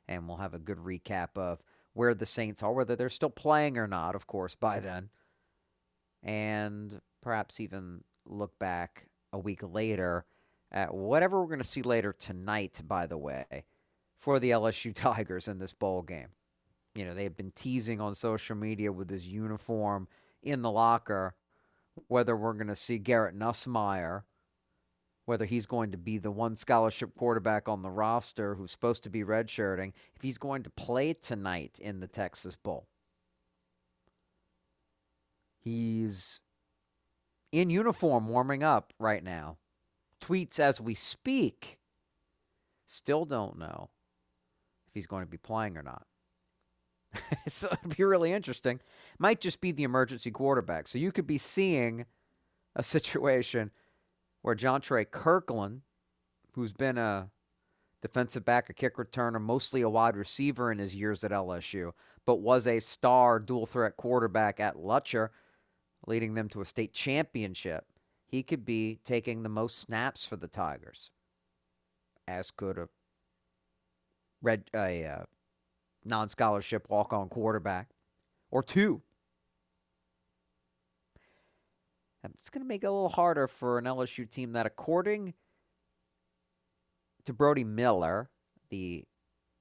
[0.06, 3.76] And we'll have a good recap of where the Saints are, whether they're still playing
[3.76, 5.10] or not, of course, by then.
[6.22, 10.24] And perhaps even look back a week later
[10.70, 13.64] at whatever we're going to see later tonight, by the way,
[14.18, 16.28] for the LSU Tigers in this bowl game.
[16.94, 20.08] You know, they've been teasing on social media with his uniform
[20.42, 21.34] in the locker
[22.08, 24.22] whether we're going to see Garrett Nussmeier,
[25.26, 29.10] whether he's going to be the one scholarship quarterback on the roster who's supposed to
[29.10, 32.86] be redshirting, if he's going to play tonight in the Texas Bowl.
[35.58, 36.40] He's
[37.52, 39.58] in uniform warming up right now.
[40.20, 41.78] Tweets as we speak.
[42.86, 43.90] Still don't know
[44.88, 46.06] if he's going to be playing or not.
[47.48, 48.80] so it'd be really interesting.
[49.18, 50.86] Might just be the emergency quarterback.
[50.88, 52.06] So you could be seeing
[52.76, 53.70] a situation
[54.42, 55.82] where Jontre Kirkland,
[56.52, 57.30] who's been a
[58.00, 61.92] defensive back, a kick returner, mostly a wide receiver in his years at LSU,
[62.24, 65.30] but was a star dual threat quarterback at Lutcher,
[66.06, 67.86] leading them to a state championship.
[68.26, 71.10] He could be taking the most snaps for the Tigers,
[72.28, 72.88] as could a
[74.42, 75.24] red a uh,
[76.04, 77.90] non-scholarship walk-on quarterback
[78.50, 79.02] or two.
[82.22, 85.34] It's going to make it a little harder for an LSU team that, according
[87.24, 88.28] to Brody Miller,
[88.68, 89.04] the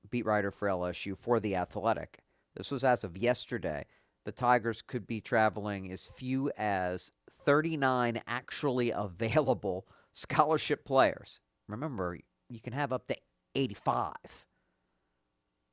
[0.10, 2.20] beat writer for LSU for The Athletic,
[2.56, 3.86] this was as of yesterday,
[4.26, 11.40] the Tigers could be traveling as few as 39 actually available scholarship players.
[11.68, 12.18] Remember,
[12.50, 13.16] you can have up to
[13.56, 14.14] 85.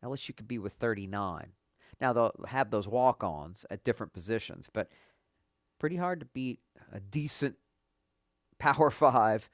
[0.05, 1.53] LSU could be with 39.
[2.01, 4.89] Now, they'll have those walk ons at different positions, but
[5.79, 6.61] pretty hard to beat
[6.93, 7.57] a decent
[8.59, 9.51] Power Five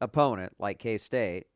[0.00, 1.46] opponent like K State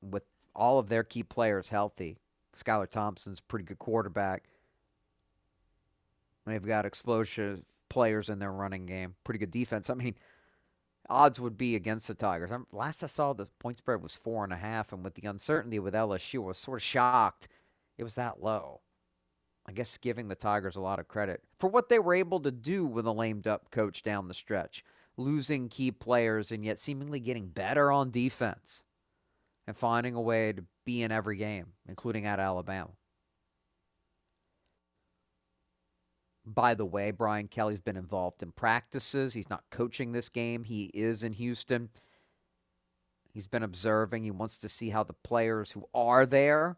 [0.00, 2.18] with all of their key players healthy.
[2.56, 4.44] Skylar Thompson's pretty good quarterback.
[6.46, 9.14] They've got explosive players in their running game.
[9.24, 9.90] Pretty good defense.
[9.90, 10.16] I mean,
[11.08, 12.50] odds would be against the Tigers.
[12.72, 15.78] last I saw, the point spread was four and a half, and with the uncertainty
[15.78, 17.48] with LSU, I was sort of shocked
[17.98, 18.80] it was that low.
[19.66, 22.50] I guess giving the Tigers a lot of credit for what they were able to
[22.50, 24.82] do with a lamed up coach down the stretch,
[25.16, 28.82] losing key players and yet seemingly getting better on defense
[29.66, 32.90] and finding a way to be in every game, including at Alabama.
[36.44, 39.34] By the way, Brian Kelly's been involved in practices.
[39.34, 40.64] He's not coaching this game.
[40.64, 41.90] He is in Houston.
[43.32, 44.24] He's been observing.
[44.24, 46.76] He wants to see how the players who are there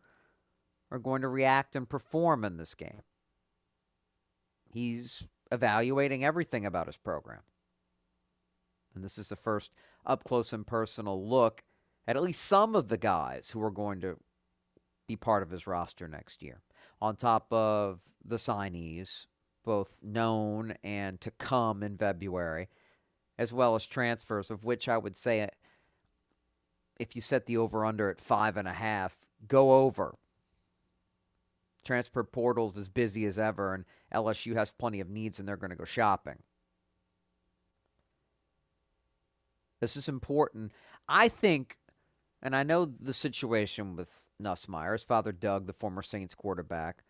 [0.91, 3.03] are going to react and perform in this game.
[4.73, 7.41] He's evaluating everything about his program.
[8.95, 9.73] And this is the first
[10.07, 11.65] up close and personal look
[12.07, 14.19] at at least some of the guys who are going to
[15.09, 16.61] be part of his roster next year.
[17.01, 19.27] On top of the signees,
[19.65, 22.69] both known and to come in February,
[23.39, 25.49] as well as transfers, of which I would say
[26.99, 30.15] if you set the over under at five and a half, go over
[31.85, 35.71] Transfer portal's as busy as ever, and LSU has plenty of needs, and they're going
[35.71, 36.39] to go shopping.
[39.81, 40.73] This is important.
[41.09, 41.77] I think,
[42.43, 44.93] and I know the situation with Nussmeier.
[44.93, 47.05] His father, Doug, the former Saints quarterback,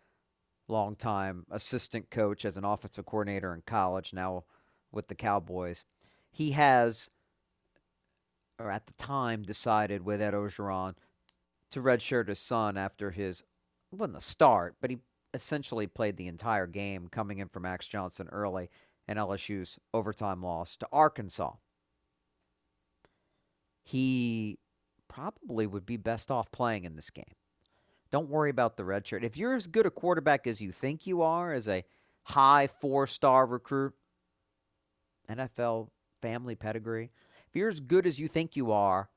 [0.68, 4.44] longtime assistant coach as an offensive coordinator in college, now
[4.92, 5.84] with the Cowboys.
[6.30, 7.10] He has,
[8.58, 10.94] or at the time, decided with Ed Orgeron
[11.70, 13.44] to redshirt his son after his,
[13.90, 14.98] wasn't a start, but he
[15.32, 18.70] essentially played the entire game coming in for Max Johnson early
[19.06, 21.54] and LSU's overtime loss to Arkansas.
[23.82, 24.58] He
[25.08, 27.34] probably would be best off playing in this game.
[28.14, 29.24] Don't worry about the red shirt.
[29.24, 31.82] If you're as good a quarterback as you think you are, as a
[32.22, 33.92] high four star recruit,
[35.28, 35.88] NFL
[36.22, 37.10] family pedigree,
[37.48, 39.08] if you're as good as you think you are,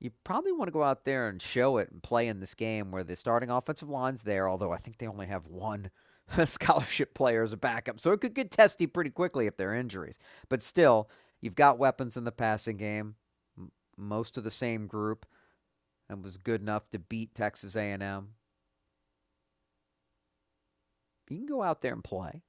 [0.00, 2.90] you probably want to go out there and show it and play in this game
[2.90, 5.90] where the starting offensive line's there, although I think they only have one
[6.44, 8.00] scholarship player as a backup.
[8.00, 10.18] So it could get testy pretty quickly if there are injuries.
[10.50, 11.08] But still,
[11.40, 13.14] you've got weapons in the passing game,
[13.96, 15.24] most of the same group,
[16.08, 18.28] and was good enough to beat Texas A&M.
[21.30, 22.42] You can go out there and play.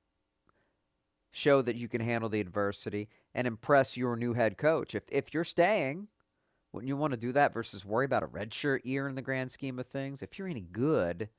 [1.31, 4.95] Show that you can handle the adversity and impress your new head coach.
[4.95, 6.07] If if you're staying,
[6.71, 9.51] wouldn't you want to do that versus worry about a redshirt year in the grand
[9.51, 10.21] scheme of things?
[10.21, 11.29] If you're any good,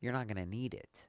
[0.00, 1.06] you're not going to need it.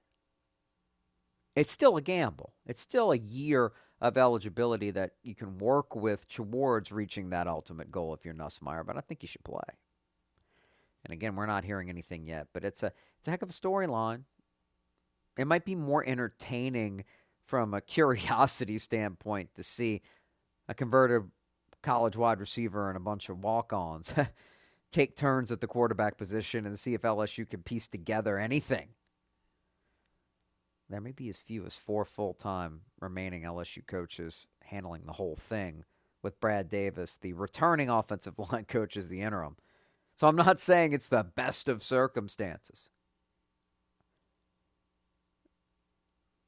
[1.55, 2.53] It's still a gamble.
[2.65, 3.71] It's still a year
[4.01, 8.85] of eligibility that you can work with towards reaching that ultimate goal if you're Nussmeier,
[8.85, 9.59] but I think you should play.
[11.03, 13.53] And again, we're not hearing anything yet, but it's a it's a heck of a
[13.53, 14.23] storyline.
[15.37, 17.05] It might be more entertaining
[17.43, 20.01] from a curiosity standpoint to see
[20.67, 21.23] a converted
[21.81, 24.13] college wide receiver and a bunch of walk-ons
[24.91, 28.89] take turns at the quarterback position and see if LSU can piece together anything.
[30.89, 35.85] There may be as few as four full-time remaining LSU coaches handling the whole thing
[36.23, 39.55] with Brad Davis, the returning offensive line coach as the interim.
[40.20, 42.89] So I'm not saying it's the best of circumstances.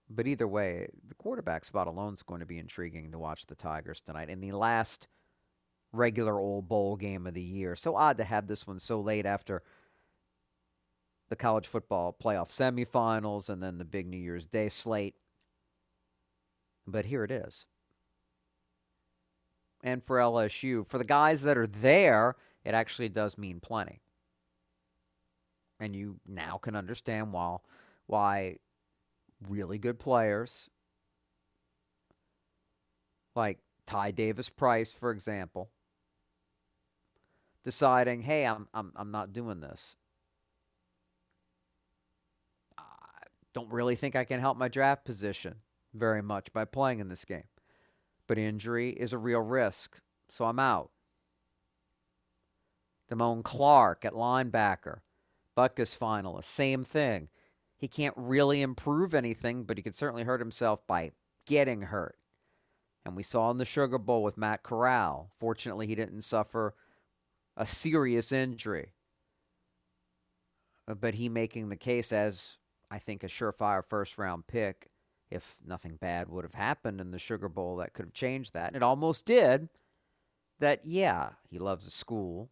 [0.09, 3.55] But either way, the quarterback spot alone is going to be intriguing to watch the
[3.55, 4.29] Tigers tonight.
[4.29, 5.07] In the last
[5.93, 7.77] regular old bowl game of the year.
[7.77, 9.63] So odd to have this one so late after
[11.29, 15.15] the college football playoff semifinals and then the big New Year's Day slate.
[16.85, 17.65] But here it is.
[19.81, 24.01] And for LSU, for the guys that are there, it actually does mean plenty.
[25.79, 27.57] And you now can understand why,
[28.05, 28.57] why
[29.47, 30.69] really good players
[33.35, 35.71] like Ty Davis Price, for example,
[37.63, 39.95] deciding, hey, I'm, I'm, I'm not doing this.
[42.77, 42.83] I
[43.53, 45.55] don't really think I can help my draft position
[45.93, 47.43] very much by playing in this game.
[48.27, 49.99] But injury is a real risk,
[50.29, 50.91] so I'm out.
[53.11, 54.99] Damone Clark at linebacker,
[55.57, 57.29] Butkus finalist, same thing.
[57.77, 61.11] He can't really improve anything, but he could certainly hurt himself by
[61.45, 62.17] getting hurt.
[63.03, 65.31] And we saw in the Sugar Bowl with Matt Corral.
[65.37, 66.75] Fortunately, he didn't suffer
[67.57, 68.93] a serious injury.
[70.87, 72.57] Uh, but he making the case as,
[72.89, 74.89] I think, a surefire first round pick.
[75.31, 78.67] If nothing bad would have happened in the Sugar Bowl, that could have changed that.
[78.67, 79.69] And it almost did.
[80.59, 82.51] That, yeah, he loves the school,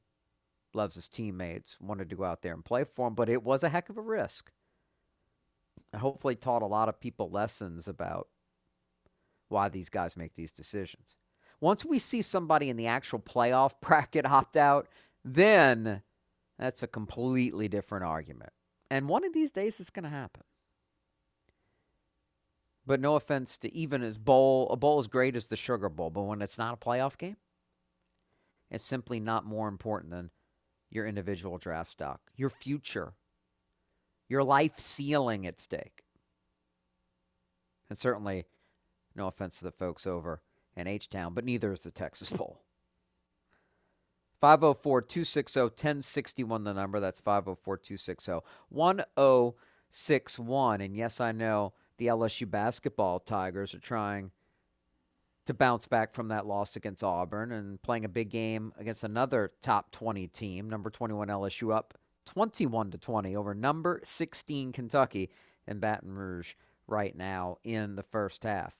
[0.73, 3.63] loves his teammates, wanted to go out there and play for him, but it was
[3.63, 4.51] a heck of a risk.
[5.91, 8.27] And hopefully taught a lot of people lessons about
[9.47, 11.17] why these guys make these decisions.
[11.59, 14.87] Once we see somebody in the actual playoff bracket opt out,
[15.25, 16.03] then
[16.57, 18.51] that's a completely different argument.
[18.91, 20.43] And one of these days it's going to happen.
[22.85, 26.09] But no offense to even as bowl, a bowl as great as the Sugar Bowl,
[26.09, 27.37] but when it's not a playoff game,
[28.71, 30.31] it's simply not more important than
[30.89, 33.13] your individual draft stock, your future,
[34.27, 36.03] your life ceiling at stake.
[37.89, 38.45] And certainly,
[39.15, 40.41] no offense to the folks over
[40.75, 42.61] in H Town, but neither is the Texas Bowl.
[44.39, 46.99] 504 260 1061, the number.
[46.99, 48.31] That's 504 260
[48.69, 50.81] 1061.
[50.81, 54.31] And yes, I know the LSU basketball Tigers are trying
[55.49, 59.51] to bounce back from that loss against Auburn and playing a big game against another
[59.63, 61.95] top 20 team, number 21 LSU up
[62.27, 65.31] 21 to 20 over number 16 Kentucky
[65.65, 66.53] in Baton Rouge
[66.85, 68.75] right now in the first half.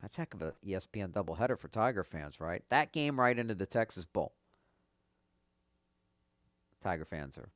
[0.00, 2.62] That's heck of a ESPN doubleheader for Tiger fans, right?
[2.68, 4.34] That game right into the Texas Bowl.
[6.80, 7.50] Tiger fans are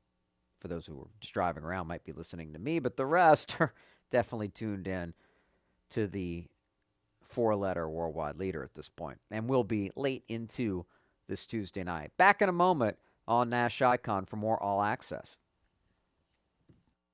[0.59, 3.57] for those who are just driving around might be listening to me, but the rest
[3.61, 3.73] are
[4.11, 5.15] definitely tuned in
[5.91, 6.49] to the
[7.27, 10.87] four-letter worldwide leader at this point, and will be late into
[11.29, 12.13] this Tuesday night.
[12.17, 12.97] Back in a moment
[13.27, 15.39] on Nash Icon for more All Access.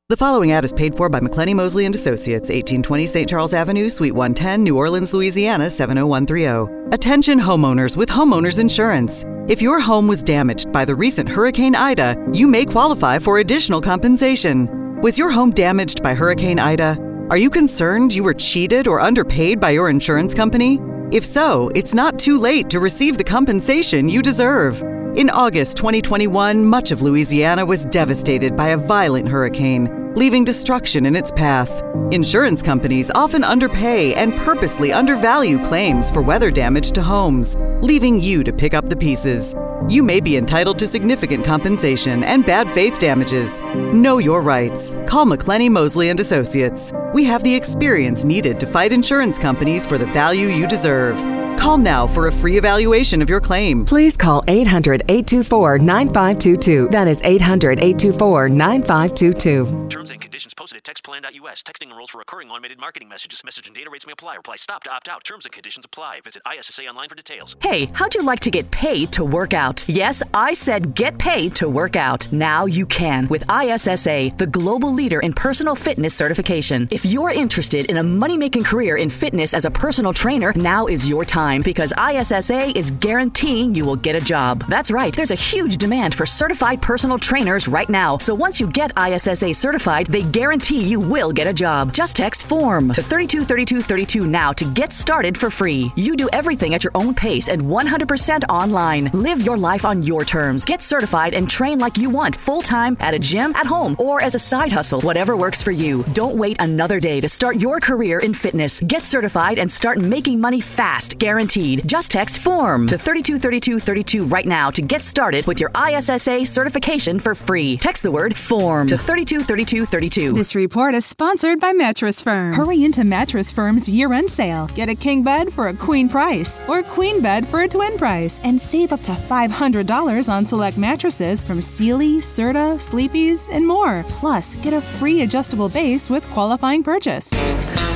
[0.09, 3.29] The following ad is paid for by McClenny Mosley and Associates, 1820 St.
[3.31, 6.93] Charles Avenue, Suite 110, New Orleans, Louisiana 70130.
[6.93, 9.25] Attention homeowners with homeowners insurance.
[9.49, 13.81] If your home was damaged by the recent Hurricane Ida, you may qualify for additional
[13.81, 15.01] compensation.
[15.01, 17.12] Was your home damaged by Hurricane Ida?
[17.31, 20.81] Are you concerned you were cheated or underpaid by your insurance company?
[21.11, 24.83] If so, it's not too late to receive the compensation you deserve.
[25.15, 31.15] In August 2021, much of Louisiana was devastated by a violent hurricane, leaving destruction in
[31.15, 31.83] its path.
[32.13, 38.43] Insurance companies often underpay and purposely undervalue claims for weather damage to homes, leaving you
[38.43, 39.55] to pick up the pieces.
[39.87, 43.61] You may be entitled to significant compensation and bad faith damages.
[43.93, 44.97] Know your rights.
[45.07, 46.91] Call McClenny Mosley and Associates.
[47.13, 51.42] We have the experience needed to fight insurance companies for the value you deserve.
[51.63, 53.85] Call now for a free evaluation of your claim.
[53.85, 56.89] Please call 800 824 9522.
[56.89, 59.87] That is 800 824 9522.
[59.89, 61.63] Terms and conditions posted at textplan.us.
[61.65, 63.43] Texting enrolls for recurring automated marketing messages.
[63.45, 64.37] Message and data rates may apply.
[64.37, 65.25] Reply stop to opt out.
[65.25, 66.21] Terms and conditions apply.
[66.23, 67.57] Visit ISSA online for details.
[67.61, 69.85] Hey, how'd you like to get paid to work out?
[69.89, 72.33] Yes, I said get paid to work out.
[72.33, 76.87] Now you can with ISSA, the global leader in personal fitness certification.
[76.93, 80.87] If you're interested in a money making career in fitness as a personal trainer, now
[80.87, 84.65] is your time because ISSA is guaranteeing you will get a job.
[84.69, 88.19] That's right, there's a huge demand for certified personal trainers right now.
[88.19, 91.95] So once you get ISSA certified, they guarantee you will get a job.
[91.95, 95.91] Just text FORM to 323232 now to get started for free.
[95.97, 99.11] You do everything at your own pace and 100% online.
[99.15, 100.67] Live your life on your terms.
[100.67, 104.21] Get certified and train like you want, full time, at a gym, at home, or
[104.21, 106.03] as a side hustle, whatever works for you.
[106.13, 108.79] Don't wait another day to start your career in fitness.
[108.81, 111.89] Get certified and start making money fast, guaranteed.
[111.89, 117.35] Just text FORM to 323232 right now to get started with your ISSA certification for
[117.35, 117.79] free.
[117.79, 120.42] Text the word FORM to 323232.
[120.43, 122.55] This report is sponsored by Mattress Firm.
[122.55, 124.67] Hurry into Mattress Firm's year end sale.
[124.75, 128.41] Get a king bed for a queen price or queen bed for a twin price
[128.43, 134.05] and save up to $500 on select mattresses from Sealy, Serta, Sleepy's, and more.
[134.09, 137.31] Plus, get a free adjustable base with qualifying purchase.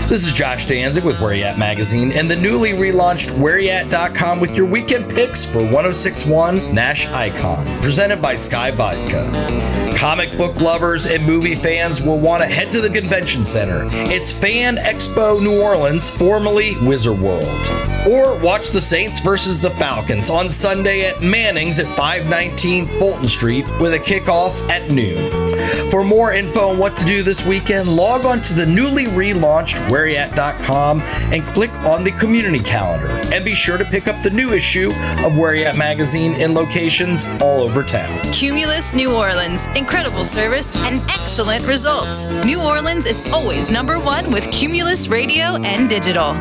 [0.09, 4.55] This is Josh Danzig with Where You At Magazine and the newly relaunched WhereYat.com with
[4.55, 9.77] your weekend picks for 1061 Nash Icon, presented by SKYY Vodka.
[9.97, 13.87] Comic book lovers and movie fans will want to head to the convention center.
[13.93, 17.45] It's Fan Expo New Orleans, formerly Wizard World.
[18.07, 23.67] Or watch the Saints versus the Falcons on Sunday at Manning's at 519 Fulton Street
[23.81, 25.29] with a kickoff at noon.
[25.91, 29.89] For more info on what to do this weekend, log on to the newly relaunched
[29.89, 31.01] WhereYat.com
[31.33, 33.09] and click on the community calendar.
[33.33, 34.91] And be sure to pick up the new issue
[35.25, 38.21] of Where You At magazine in locations all over town.
[38.33, 39.67] Cumulus New Orleans.
[39.69, 42.26] Incredible service and excellent results.
[42.45, 46.35] New Orleans is always number one with Cumulus Radio and Digital.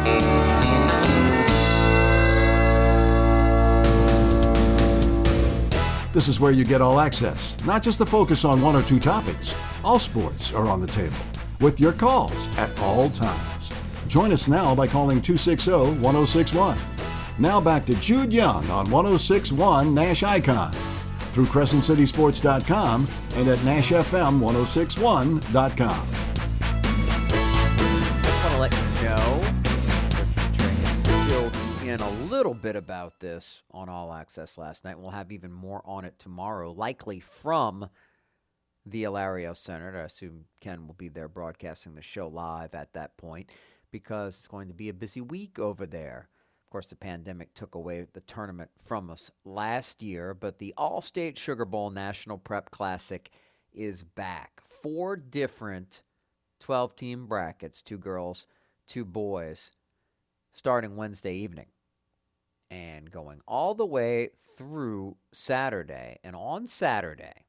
[6.12, 9.00] This is where you get all access, not just the focus on one or two
[9.00, 9.54] topics.
[9.84, 11.18] All sports are on the table
[11.60, 13.72] with your calls at all times.
[14.08, 16.78] Join us now by calling 260 1061.
[17.38, 20.74] Now back to Jude Young on 1061 Nash Icon
[21.36, 26.08] through CrescentCitySports.com and at NashFM1061.com.
[28.24, 29.44] I want to let you know,
[31.84, 34.98] in a little bit about this on All Access last night.
[34.98, 37.90] We'll have even more on it tomorrow, likely from
[38.86, 39.98] the Alario Center.
[39.98, 43.50] I assume Ken will be there broadcasting the show live at that point
[43.92, 46.30] because it's going to be a busy week over there.
[46.76, 51.64] Course, the pandemic took away the tournament from us last year, but the Allstate Sugar
[51.64, 53.30] Bowl National Prep Classic
[53.74, 54.60] is back.
[54.62, 56.02] Four different
[56.60, 58.46] 12 team brackets two girls,
[58.88, 59.72] two boys,
[60.52, 61.68] starting Wednesday evening
[62.70, 66.20] and going all the way through Saturday.
[66.26, 67.46] And on Saturday,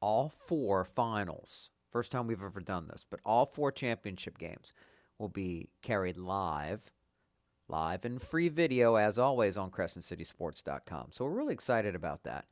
[0.00, 4.72] all four finals, first time we've ever done this, but all four championship games
[5.18, 6.90] will be carried live
[7.68, 11.08] live and free video as always on crescentcitysports.com.
[11.10, 12.46] So we're really excited about that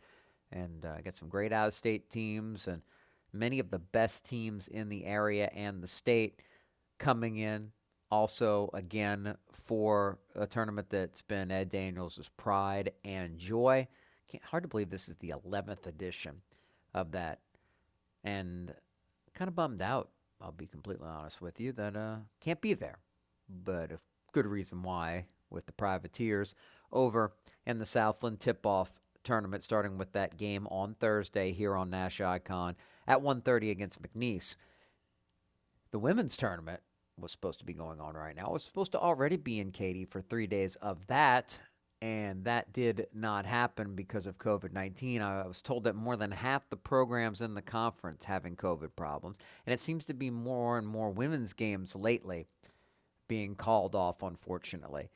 [0.53, 2.83] and uh, get some great out of state teams and
[3.33, 6.41] many of the best teams in the area and the state
[6.99, 7.73] coming in.
[8.11, 13.89] Also, again, for a tournament that's been Ed Daniels' pride and joy.
[14.31, 16.43] Can't, hard to believe this is the 11th edition
[16.95, 17.41] of that
[18.23, 18.73] And
[19.35, 20.11] kind of bummed out,
[20.41, 22.99] I'll be completely honest with you, that uh, can't be there.
[23.49, 23.99] But a
[24.37, 26.55] good reason why with the Privateers
[26.93, 27.33] over
[27.65, 32.77] in the Southland tip-off tournament, starting with that game on Thursday here on Nash Icon
[33.09, 34.57] at 1.30 against McNeese.
[35.91, 36.81] The women's tournament
[37.19, 38.49] was supposed to be going on right now.
[38.49, 41.59] It was supposed to already be in Katy for three days of that,
[42.03, 45.23] and that did not happen because of COVID 19.
[45.23, 49.39] I was told that more than half the programs in the conference having COVID problems,
[49.65, 52.49] and it seems to be more and more women's games lately
[53.29, 55.11] being called off, unfortunately,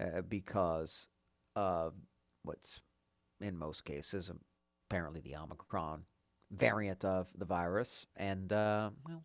[0.00, 1.08] uh, because
[1.56, 1.94] of
[2.42, 2.80] what's
[3.40, 4.30] in most cases
[4.88, 6.04] apparently the Omicron
[6.50, 8.06] variant of the virus.
[8.16, 9.24] And, uh, well,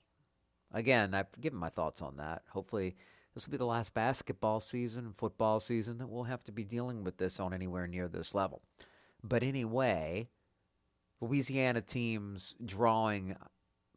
[0.72, 2.44] again, I've given my thoughts on that.
[2.52, 2.96] Hopefully,
[3.34, 7.04] this will be the last basketball season, football season that we'll have to be dealing
[7.04, 8.62] with this on anywhere near this level.
[9.24, 10.28] But anyway,
[11.22, 13.38] Louisiana teams drawing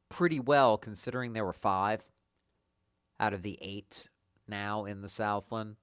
[0.08, 2.04] pretty well considering there were five
[3.18, 4.04] out of the eight
[4.48, 5.76] now in the Southland.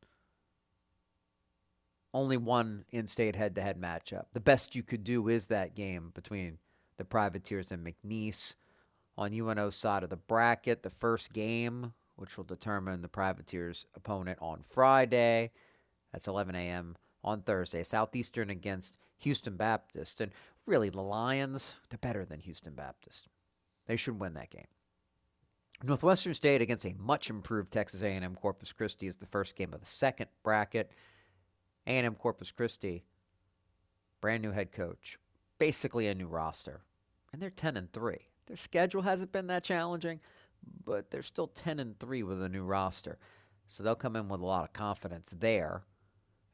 [2.13, 4.25] Only one in state head to head matchup.
[4.33, 6.59] The best you could do is that game between
[6.97, 8.55] the Privateers and McNeese
[9.17, 10.83] on UNO's side of the bracket.
[10.83, 15.51] The first game, which will determine the Privateers' opponent on Friday.
[16.11, 16.95] That's 11 a.m.
[17.23, 17.81] on Thursday.
[17.81, 20.21] Southeastern against Houston Baptist.
[20.21, 20.31] And
[20.67, 23.27] really, the Lions, they're better than Houston Baptist.
[23.87, 24.67] They should win that game.
[25.85, 29.81] Northwestern State against a much improved Texas A&M Corpus Christi is the first game of
[29.81, 30.89] the second bracket.
[31.85, 33.03] A&M Corpus Christi,
[34.21, 35.19] brand new head coach,
[35.59, 36.83] basically a new roster,
[37.33, 38.15] and they're 10 and 3.
[38.47, 40.21] Their schedule hasn't been that challenging,
[40.85, 43.17] but they're still 10 and 3 with a new roster.
[43.65, 45.83] So they'll come in with a lot of confidence there.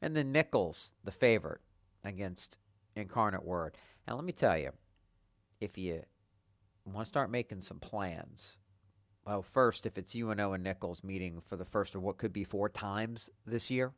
[0.01, 1.61] And then Nicholls, the favorite
[2.03, 2.57] against
[2.95, 3.77] Incarnate Word.
[4.07, 4.71] And let me tell you,
[5.61, 6.01] if you
[6.85, 8.57] want to start making some plans,
[9.25, 12.43] well, first, if it's UNO and Nicholls meeting for the first of what could be
[12.43, 13.93] four times this year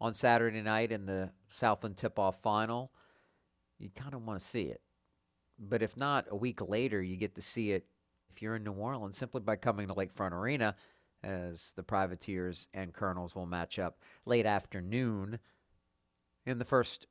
[0.00, 2.92] on Saturday night in the Southland tip off final,
[3.78, 4.80] you kind of want to see it.
[5.58, 7.86] But if not, a week later, you get to see it
[8.30, 10.74] if you're in New Orleans simply by coming to Lakefront Arena,
[11.22, 15.38] as the Privateers and Colonels will match up late afternoon
[16.46, 17.06] in the first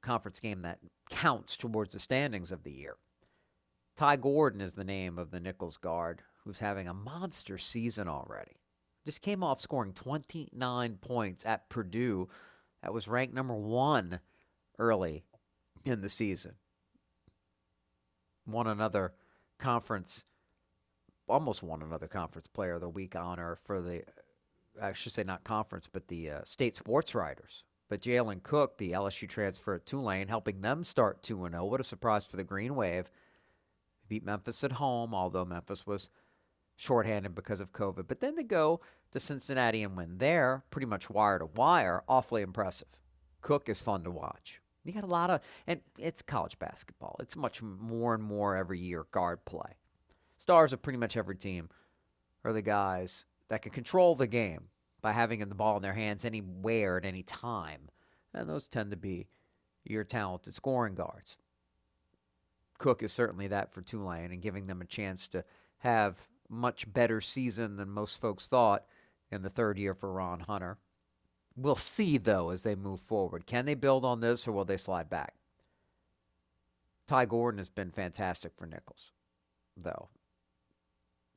[0.00, 0.78] conference game that
[1.10, 2.96] counts towards the standings of the year.
[3.96, 8.56] Ty Gordon is the name of the Nicholls guard who's having a monster season already.
[9.04, 12.28] Just came off scoring 29 points at Purdue.
[12.82, 14.20] That was ranked number one
[14.78, 15.24] early
[15.84, 16.54] in the season.
[18.46, 19.14] Won another
[19.58, 20.24] conference,
[21.28, 24.02] almost won another conference player of the week honor for the,
[24.80, 27.64] I should say not conference, but the uh, state sports writers.
[27.88, 31.64] But Jalen Cook, the LSU transfer at Tulane, helping them start 2 0.
[31.64, 33.10] What a surprise for the Green Wave.
[34.08, 36.08] Beat Memphis at home, although Memphis was
[36.80, 38.08] shorthanded because of COVID.
[38.08, 38.80] But then they go
[39.12, 42.02] to Cincinnati and win there, pretty much wire to wire.
[42.08, 42.88] Awfully impressive.
[43.42, 44.62] Cook is fun to watch.
[44.82, 47.16] You got a lot of, and it's college basketball.
[47.20, 49.76] It's much more and more every year guard play.
[50.38, 51.68] Stars of pretty much every team
[52.44, 54.68] are the guys that can control the game
[55.02, 57.90] by having the ball in their hands anywhere at any time.
[58.32, 59.26] And those tend to be
[59.84, 61.36] your talented scoring guards.
[62.78, 65.44] Cook is certainly that for Tulane and giving them a chance to
[65.78, 68.84] have much better season than most folks thought
[69.30, 70.78] in the third year for Ron Hunter.
[71.56, 73.46] We'll see, though, as they move forward.
[73.46, 75.34] Can they build on this or will they slide back?
[77.06, 79.12] Ty Gordon has been fantastic for Nicholls,
[79.76, 80.08] though.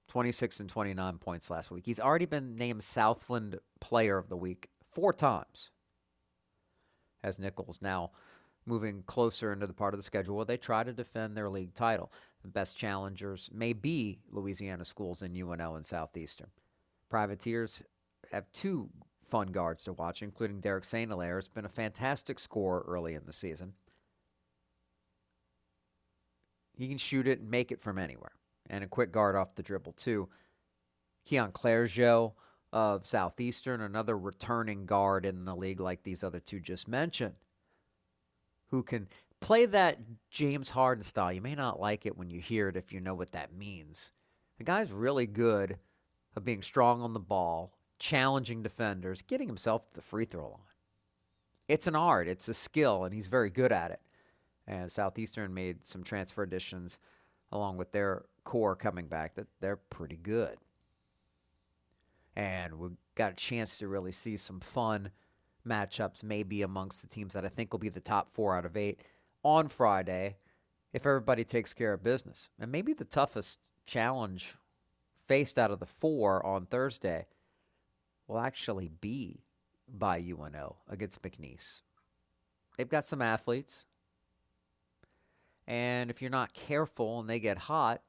[0.08, 1.86] 26 and 29 points last week.
[1.86, 5.72] He's already been named Southland Player of the Week four times.
[7.24, 8.12] As Nicholls now
[8.66, 11.74] moving closer into the part of the schedule where they try to defend their league
[11.74, 12.12] title.
[12.42, 16.50] The best challengers may be Louisiana schools in UNO and Southeastern.
[17.10, 17.84] Privateers
[18.32, 18.90] have two
[19.22, 21.10] fun guards to watch, including Derek St.
[21.10, 21.40] Hilaire.
[21.40, 23.74] It's been a fantastic scorer early in the season.
[26.76, 28.34] He can shoot it and make it from anywhere.
[28.70, 30.30] And a quick guard off the dribble, too.
[31.26, 32.34] Keon Clergeot
[32.72, 37.36] of Southeastern, another returning guard in the league like these other two just mentioned,
[38.74, 39.08] who can
[39.40, 40.00] play that
[40.32, 41.32] James Harden style.
[41.32, 44.12] You may not like it when you hear it if you know what that means.
[44.58, 45.78] The guy's really good
[46.36, 50.60] of being strong on the ball, challenging defenders, getting himself to the free throw line.
[51.68, 54.02] It's an art, it's a skill, and he's very good at it.
[54.66, 57.00] And Southeastern made some transfer additions
[57.52, 60.58] along with their core coming back that they're pretty good.
[62.36, 65.12] And we got a chance to really see some fun
[65.68, 68.78] matchups, maybe amongst the teams that I think will be the top four out of
[68.78, 69.00] eight
[69.44, 70.38] on Friday
[70.94, 72.50] if everybody takes care of business.
[72.60, 74.56] And maybe the toughest challenge
[75.26, 77.28] faced out of the four on Thursday
[78.28, 79.44] will actually be
[79.88, 81.82] by UNO against McNeese.
[82.78, 83.86] They've got some athletes.
[85.68, 88.02] And if you're not careful and they get hot,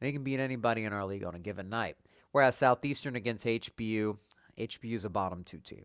[0.00, 1.96] they can beat anybody in our league on a given night.
[2.32, 4.16] Whereas Southeastern against HBU,
[4.58, 5.84] HBU is a bottom two team.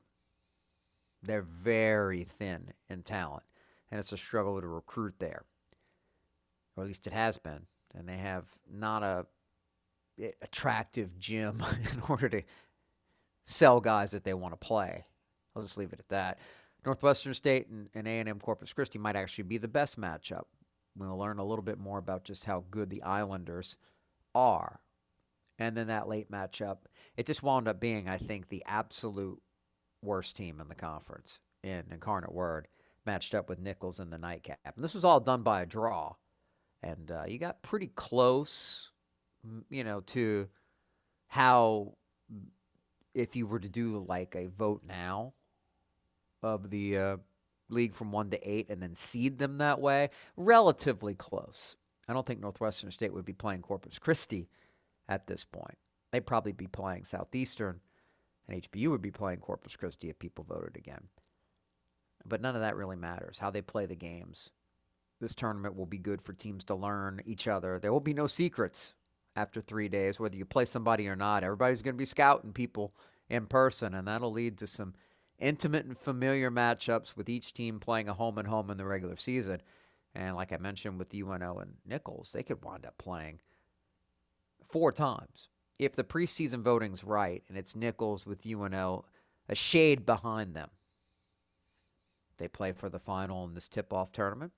[1.24, 3.44] They're very thin in talent,
[3.90, 5.46] and it's a struggle to recruit there,
[6.76, 7.68] or at least it has been.
[7.96, 9.26] And they have not a
[10.22, 11.64] eh, attractive gym
[11.94, 12.42] in order to
[13.46, 15.06] sell guys that they want to play.
[15.56, 16.40] I'll just leave it at that.
[16.86, 20.44] Northwestern State and, and A&M Corpus Christi might actually be the best matchup.
[20.96, 23.78] We'll learn a little bit more about just how good the Islanders
[24.36, 24.82] are.
[25.58, 26.80] And then that late matchup,
[27.16, 29.42] it just wound up being, I think, the absolute
[30.04, 32.68] worst team in the conference in Incarnate Word,
[33.06, 34.60] matched up with Nicholls in the nightcap.
[34.76, 36.16] And this was all done by a draw.
[36.82, 38.92] And uh, you got pretty close,
[39.70, 40.50] you know, to
[41.28, 41.94] how,
[43.14, 45.34] if you were to do like a vote now
[46.42, 47.18] of the uh,
[47.70, 51.78] league from one to eight and then seed them that way, relatively close.
[52.08, 54.50] I don't think Northwestern State would be playing Corpus Christi
[55.08, 55.78] at this point.
[56.12, 57.80] They'd probably be playing Southeastern,
[58.48, 61.08] and HBU would be playing Corpus Christi if people voted again.
[62.26, 63.40] But none of that really matters.
[63.40, 64.52] How they play the games.
[65.20, 67.80] This tournament will be good for teams to learn each other.
[67.80, 68.94] There will be no secrets
[69.36, 71.44] after three days, whether you play somebody or not.
[71.44, 72.94] Everybody's going to be scouting people
[73.30, 74.94] in person, and that'll lead to some
[75.40, 79.16] intimate and familiar matchups with each team playing a home and home in the regular
[79.16, 79.62] season.
[80.14, 83.40] And like I mentioned with UNO and Nicholls, they could wind up playing
[84.64, 85.50] four times.
[85.86, 89.06] If the preseason voting's right and it's Nicholls with UNO
[89.50, 90.70] a shade behind them,
[92.38, 94.54] they play for the final in this tip off tournament.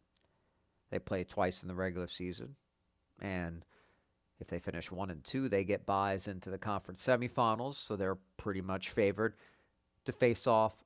[0.91, 2.55] They play twice in the regular season.
[3.21, 3.65] And
[4.39, 7.75] if they finish one and two, they get buys into the conference semifinals.
[7.75, 9.35] So they're pretty much favored
[10.05, 10.83] to face off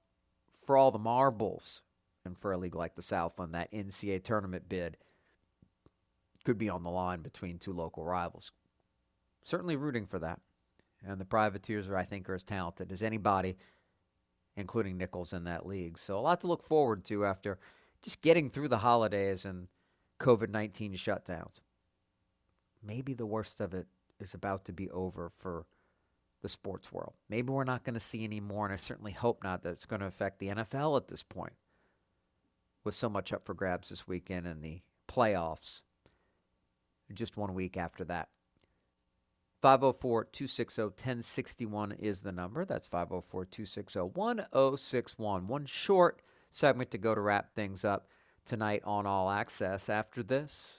[0.65, 1.83] for all the marbles
[2.25, 4.97] and for a league like the Southland, that NCAA tournament bid
[6.43, 8.51] could be on the line between two local rivals.
[9.43, 10.39] Certainly rooting for that.
[11.05, 13.57] And the Privateers are, I think, are as talented as anybody,
[14.57, 15.97] including Nicholls in that league.
[15.97, 17.57] So a lot to look forward to after
[18.01, 19.67] just getting through the holidays and
[20.19, 21.59] COVID 19 shutdowns.
[22.83, 23.87] Maybe the worst of it
[24.19, 25.65] is about to be over for
[26.41, 27.13] the sports world.
[27.29, 29.85] Maybe we're not going to see any more, and I certainly hope not that it's
[29.85, 31.53] going to affect the NFL at this point
[32.83, 35.81] with so much up for grabs this weekend and the playoffs
[37.13, 38.29] just one week after that.
[39.61, 42.65] 504 260 1061 is the number.
[42.65, 45.47] That's 504 260 1061.
[45.47, 48.07] One short segment to go to wrap things up
[48.45, 49.89] tonight on All Access.
[49.89, 50.78] After this,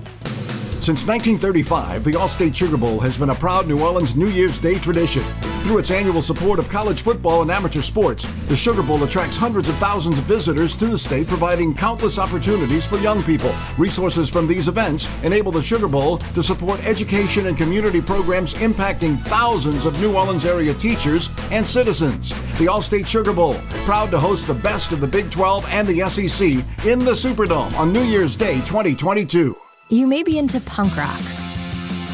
[0.81, 4.79] Since 1935, the Allstate Sugar Bowl has been a proud New Orleans New Year's Day
[4.79, 5.21] tradition.
[5.61, 9.69] Through its annual support of college football and amateur sports, the Sugar Bowl attracts hundreds
[9.69, 13.53] of thousands of visitors to the state, providing countless opportunities for young people.
[13.77, 19.19] Resources from these events enable the Sugar Bowl to support education and community programs impacting
[19.19, 22.29] thousands of New Orleans area teachers and citizens.
[22.57, 23.53] The Allstate Sugar Bowl,
[23.85, 26.47] proud to host the best of the Big 12 and the SEC
[26.87, 29.55] in the Superdome on New Year's Day 2022.
[29.91, 31.19] You may be into punk rock,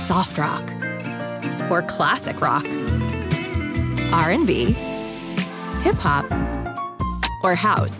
[0.07, 0.67] soft rock,
[1.69, 2.65] or classic rock,
[4.11, 4.71] R&B,
[5.84, 6.25] hip hop,
[7.43, 7.95] or house,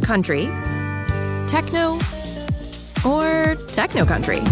[0.00, 0.44] country,
[1.48, 1.98] techno,
[3.04, 4.42] or techno country.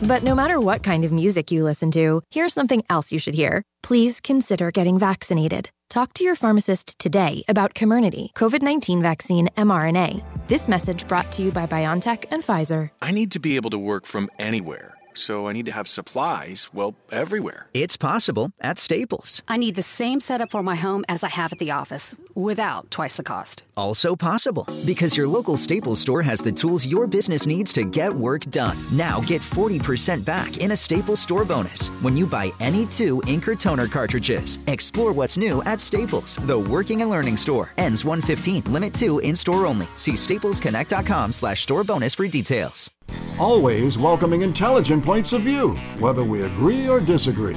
[0.00, 3.34] But no matter what kind of music you listen to, here's something else you should
[3.34, 3.64] hear.
[3.82, 5.68] Please consider getting vaccinated.
[5.90, 10.22] Talk to your pharmacist today about Comirnaty, COVID 19 vaccine mRNA.
[10.46, 12.90] This message brought to you by BioNTech and Pfizer.
[13.02, 16.68] I need to be able to work from anywhere, so I need to have supplies,
[16.72, 17.68] well, everywhere.
[17.74, 19.42] It's possible at Staples.
[19.48, 22.90] I need the same setup for my home as I have at the office, without
[22.90, 23.62] twice the cost.
[23.76, 28.12] Also possible because your local Staples store has the tools your business needs to get
[28.12, 28.76] work done.
[28.92, 33.48] Now get 40% back in a Staples store bonus when you buy any two ink
[33.48, 34.58] or toner cartridges.
[34.66, 37.72] Explore what's new at Staples, the working and learning store.
[37.78, 39.86] Ends 115, limit 2 in store only.
[39.96, 42.90] See staplesconnect.com slash store bonus for details.
[43.38, 47.56] Always welcoming intelligent points of view, whether we agree or disagree.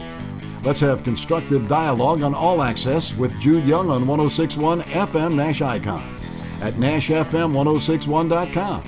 [0.64, 6.16] Let's have constructive dialogue on All Access with Jude Young on 1061 FM Nash Icon,
[6.62, 8.84] at NashFM1061.com,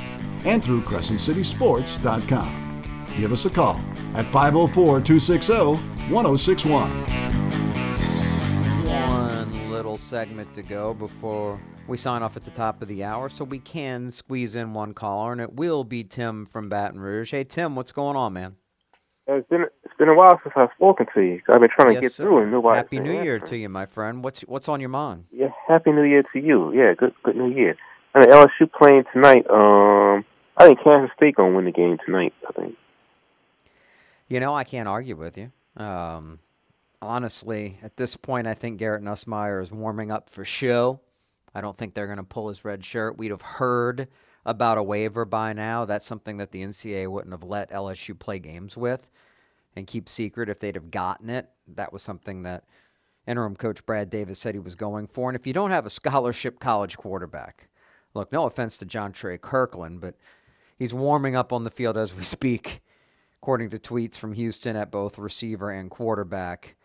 [0.46, 3.06] and through CrescentCitySports.com.
[3.18, 3.82] Give us a call
[4.14, 5.54] at 504 260
[6.14, 6.90] 1061.
[8.86, 13.30] One little segment to go before we sign off at the top of the hour,
[13.30, 17.32] so we can squeeze in one caller, and it will be Tim from Baton Rouge.
[17.32, 18.56] Hey, Tim, what's going on, man?
[19.28, 21.42] It's been it's been a while since I've spoken to you.
[21.50, 22.24] I've been trying to get sir.
[22.24, 22.76] through, and nobody.
[22.76, 24.24] Happy New Year to you, my friend.
[24.24, 25.26] What's what's on your mind?
[25.32, 26.72] Yeah, Happy New Year to you.
[26.74, 27.76] Yeah, good good New Year.
[28.14, 29.50] I mean, LSU playing tonight.
[29.50, 30.26] Um,
[30.58, 32.34] I think Kansas State gonna win the game tonight.
[32.48, 32.76] I think.
[34.28, 35.52] You know, I can't argue with you.
[35.76, 36.40] Um,
[37.02, 41.00] honestly, at this point, I think Garrett Nussmeier is warming up for show.
[41.56, 43.18] I don't think they're going to pull his red shirt.
[43.18, 44.10] We'd have heard
[44.46, 45.86] about a waiver by now.
[45.86, 49.10] That's something that the NCAA wouldn't have let LSU play games with
[49.76, 51.50] and keep secret if they'd have gotten it.
[51.68, 52.66] That was something that
[53.26, 55.30] interim coach Brad Davis said he was going for.
[55.30, 57.70] And if you don't have a scholarship college quarterback,
[58.14, 60.16] look, no offense to Jontre Kirkland, but
[60.78, 62.82] he's warming up on the field as we speak
[63.42, 66.76] according to tweets from Houston at both receiver and quarterback.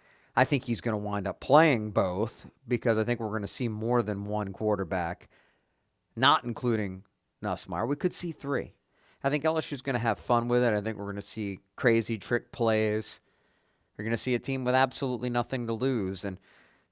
[0.41, 3.47] I think he's going to wind up playing both because I think we're going to
[3.47, 5.29] see more than one quarterback,
[6.17, 7.05] not including
[7.45, 7.87] Nussmeier.
[7.87, 8.73] We could see three.
[9.23, 10.73] I think LSU's going to have fun with it.
[10.73, 13.21] I think we're going to see crazy trick plays.
[13.99, 16.39] You're going to see a team with absolutely nothing to lose, and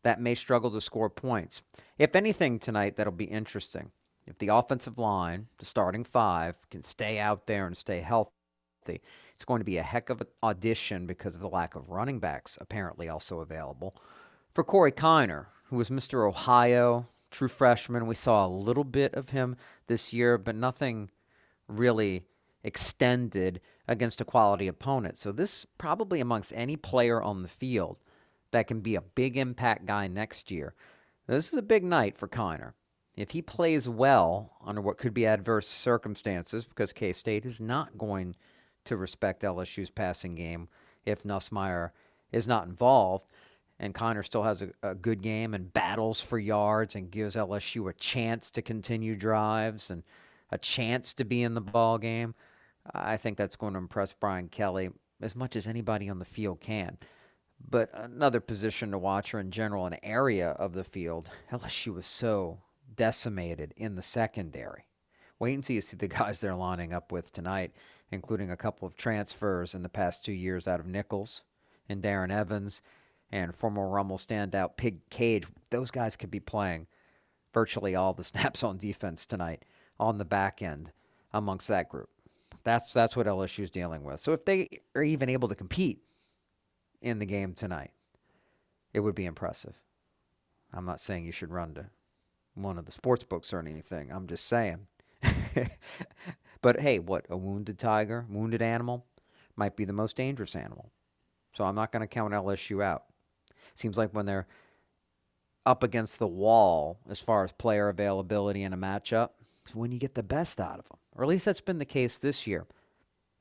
[0.02, 1.62] that may struggle to score points.
[1.98, 3.92] If anything tonight, that'll be interesting.
[4.26, 9.00] If the offensive line, the starting five, can stay out there and stay healthy,
[9.38, 12.18] it's going to be a heck of an audition because of the lack of running
[12.18, 13.94] backs apparently also available.
[14.50, 16.26] For Corey Kiner, who was Mr.
[16.26, 19.54] Ohio, true freshman, we saw a little bit of him
[19.86, 21.12] this year, but nothing
[21.68, 22.24] really
[22.64, 25.16] extended against a quality opponent.
[25.16, 27.98] So this probably amongst any player on the field
[28.50, 30.74] that can be a big impact guy next year.
[31.28, 32.72] This is a big night for Kiner.
[33.16, 37.96] If he plays well under what could be adverse circumstances, because K State is not
[37.96, 38.34] going
[38.88, 40.68] to respect LSU's passing game
[41.06, 41.90] if Nussmeier
[42.32, 43.26] is not involved,
[43.78, 47.88] and Kiner still has a, a good game and battles for yards and gives LSU
[47.88, 50.02] a chance to continue drives and
[50.50, 52.34] a chance to be in the ball game,
[52.92, 56.60] I think that's going to impress Brian Kelly as much as anybody on the field
[56.60, 56.98] can.
[57.60, 62.06] But another position to watch, or in general, an area of the field, LSU was
[62.06, 62.60] so
[62.94, 64.86] decimated in the secondary.
[65.38, 67.72] Wait until you see the guys they're lining up with tonight,
[68.10, 71.44] including a couple of transfers in the past two years out of Nicholls
[71.88, 72.82] and Darren Evans
[73.30, 75.46] and former Rummel standout Pig Cage.
[75.70, 76.86] Those guys could be playing
[77.52, 79.64] virtually all the snaps on defense tonight
[79.98, 80.92] on the back end
[81.32, 82.08] amongst that group.
[82.64, 84.20] That's that's what LSU is dealing with.
[84.20, 86.00] So if they are even able to compete
[87.00, 87.92] in the game tonight,
[88.92, 89.80] it would be impressive.
[90.72, 91.86] I'm not saying you should run to
[92.54, 94.10] one of the sports books or anything.
[94.10, 94.86] I'm just saying.
[96.62, 99.06] but hey, what a wounded tiger, wounded animal,
[99.56, 100.90] might be the most dangerous animal.
[101.52, 103.04] So I'm not going to count LSU out.
[103.74, 104.46] Seems like when they're
[105.66, 109.30] up against the wall as far as player availability in a matchup,
[109.66, 110.98] is when you get the best out of them.
[111.14, 112.66] Or at least that's been the case this year.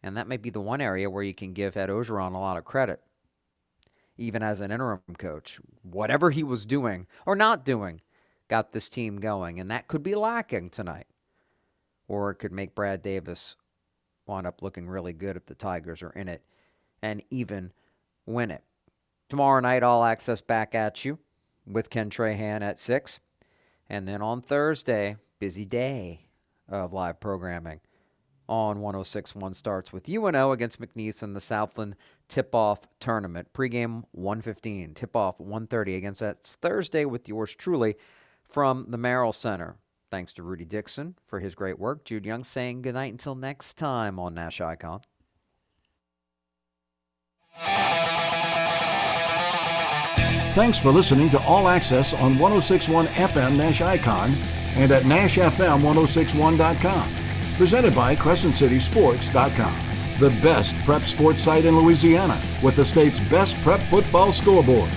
[0.04, 2.58] And that may be the one area where you can give Ed Orgeron a lot
[2.58, 3.02] of credit,
[4.18, 5.60] even as an interim coach.
[5.84, 8.02] Whatever he was doing or not doing
[8.48, 11.08] got this team going, and that could be lacking tonight.
[12.08, 13.56] Or it could make Brad Davis
[14.26, 16.44] wind up looking really good if the Tigers are in it
[17.02, 17.72] and even
[18.26, 18.64] win it.
[19.30, 21.20] Tomorrow night, all access back at you
[21.66, 23.20] with Ken Trahan at 6.
[23.90, 26.28] And then on Thursday, busy day
[26.70, 27.82] of live programming
[28.50, 31.96] on 1061 starts with UNO against McNeese in the Southland
[32.30, 33.52] tip-off tournament.
[33.54, 37.96] Pregame 115, tip-off 130 against that's Thursday with yours truly
[38.48, 39.76] from the Merrell Center.
[40.10, 42.06] Thanks to Rudy Dixon for his great work.
[42.06, 45.02] Jude Young saying goodnight until next time on Nash Icon.
[50.58, 54.32] Thanks for listening to All Access on 1061 FM Nash Icon
[54.76, 57.12] and at NashFM1061.com.
[57.58, 59.80] Presented by CrescentCitySports.com,
[60.20, 64.90] the best prep sports site in Louisiana with the state's best prep football scoreboard.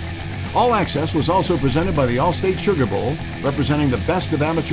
[0.54, 4.66] All Access was also presented by the Allstate Sugar Bowl, representing the best of amateur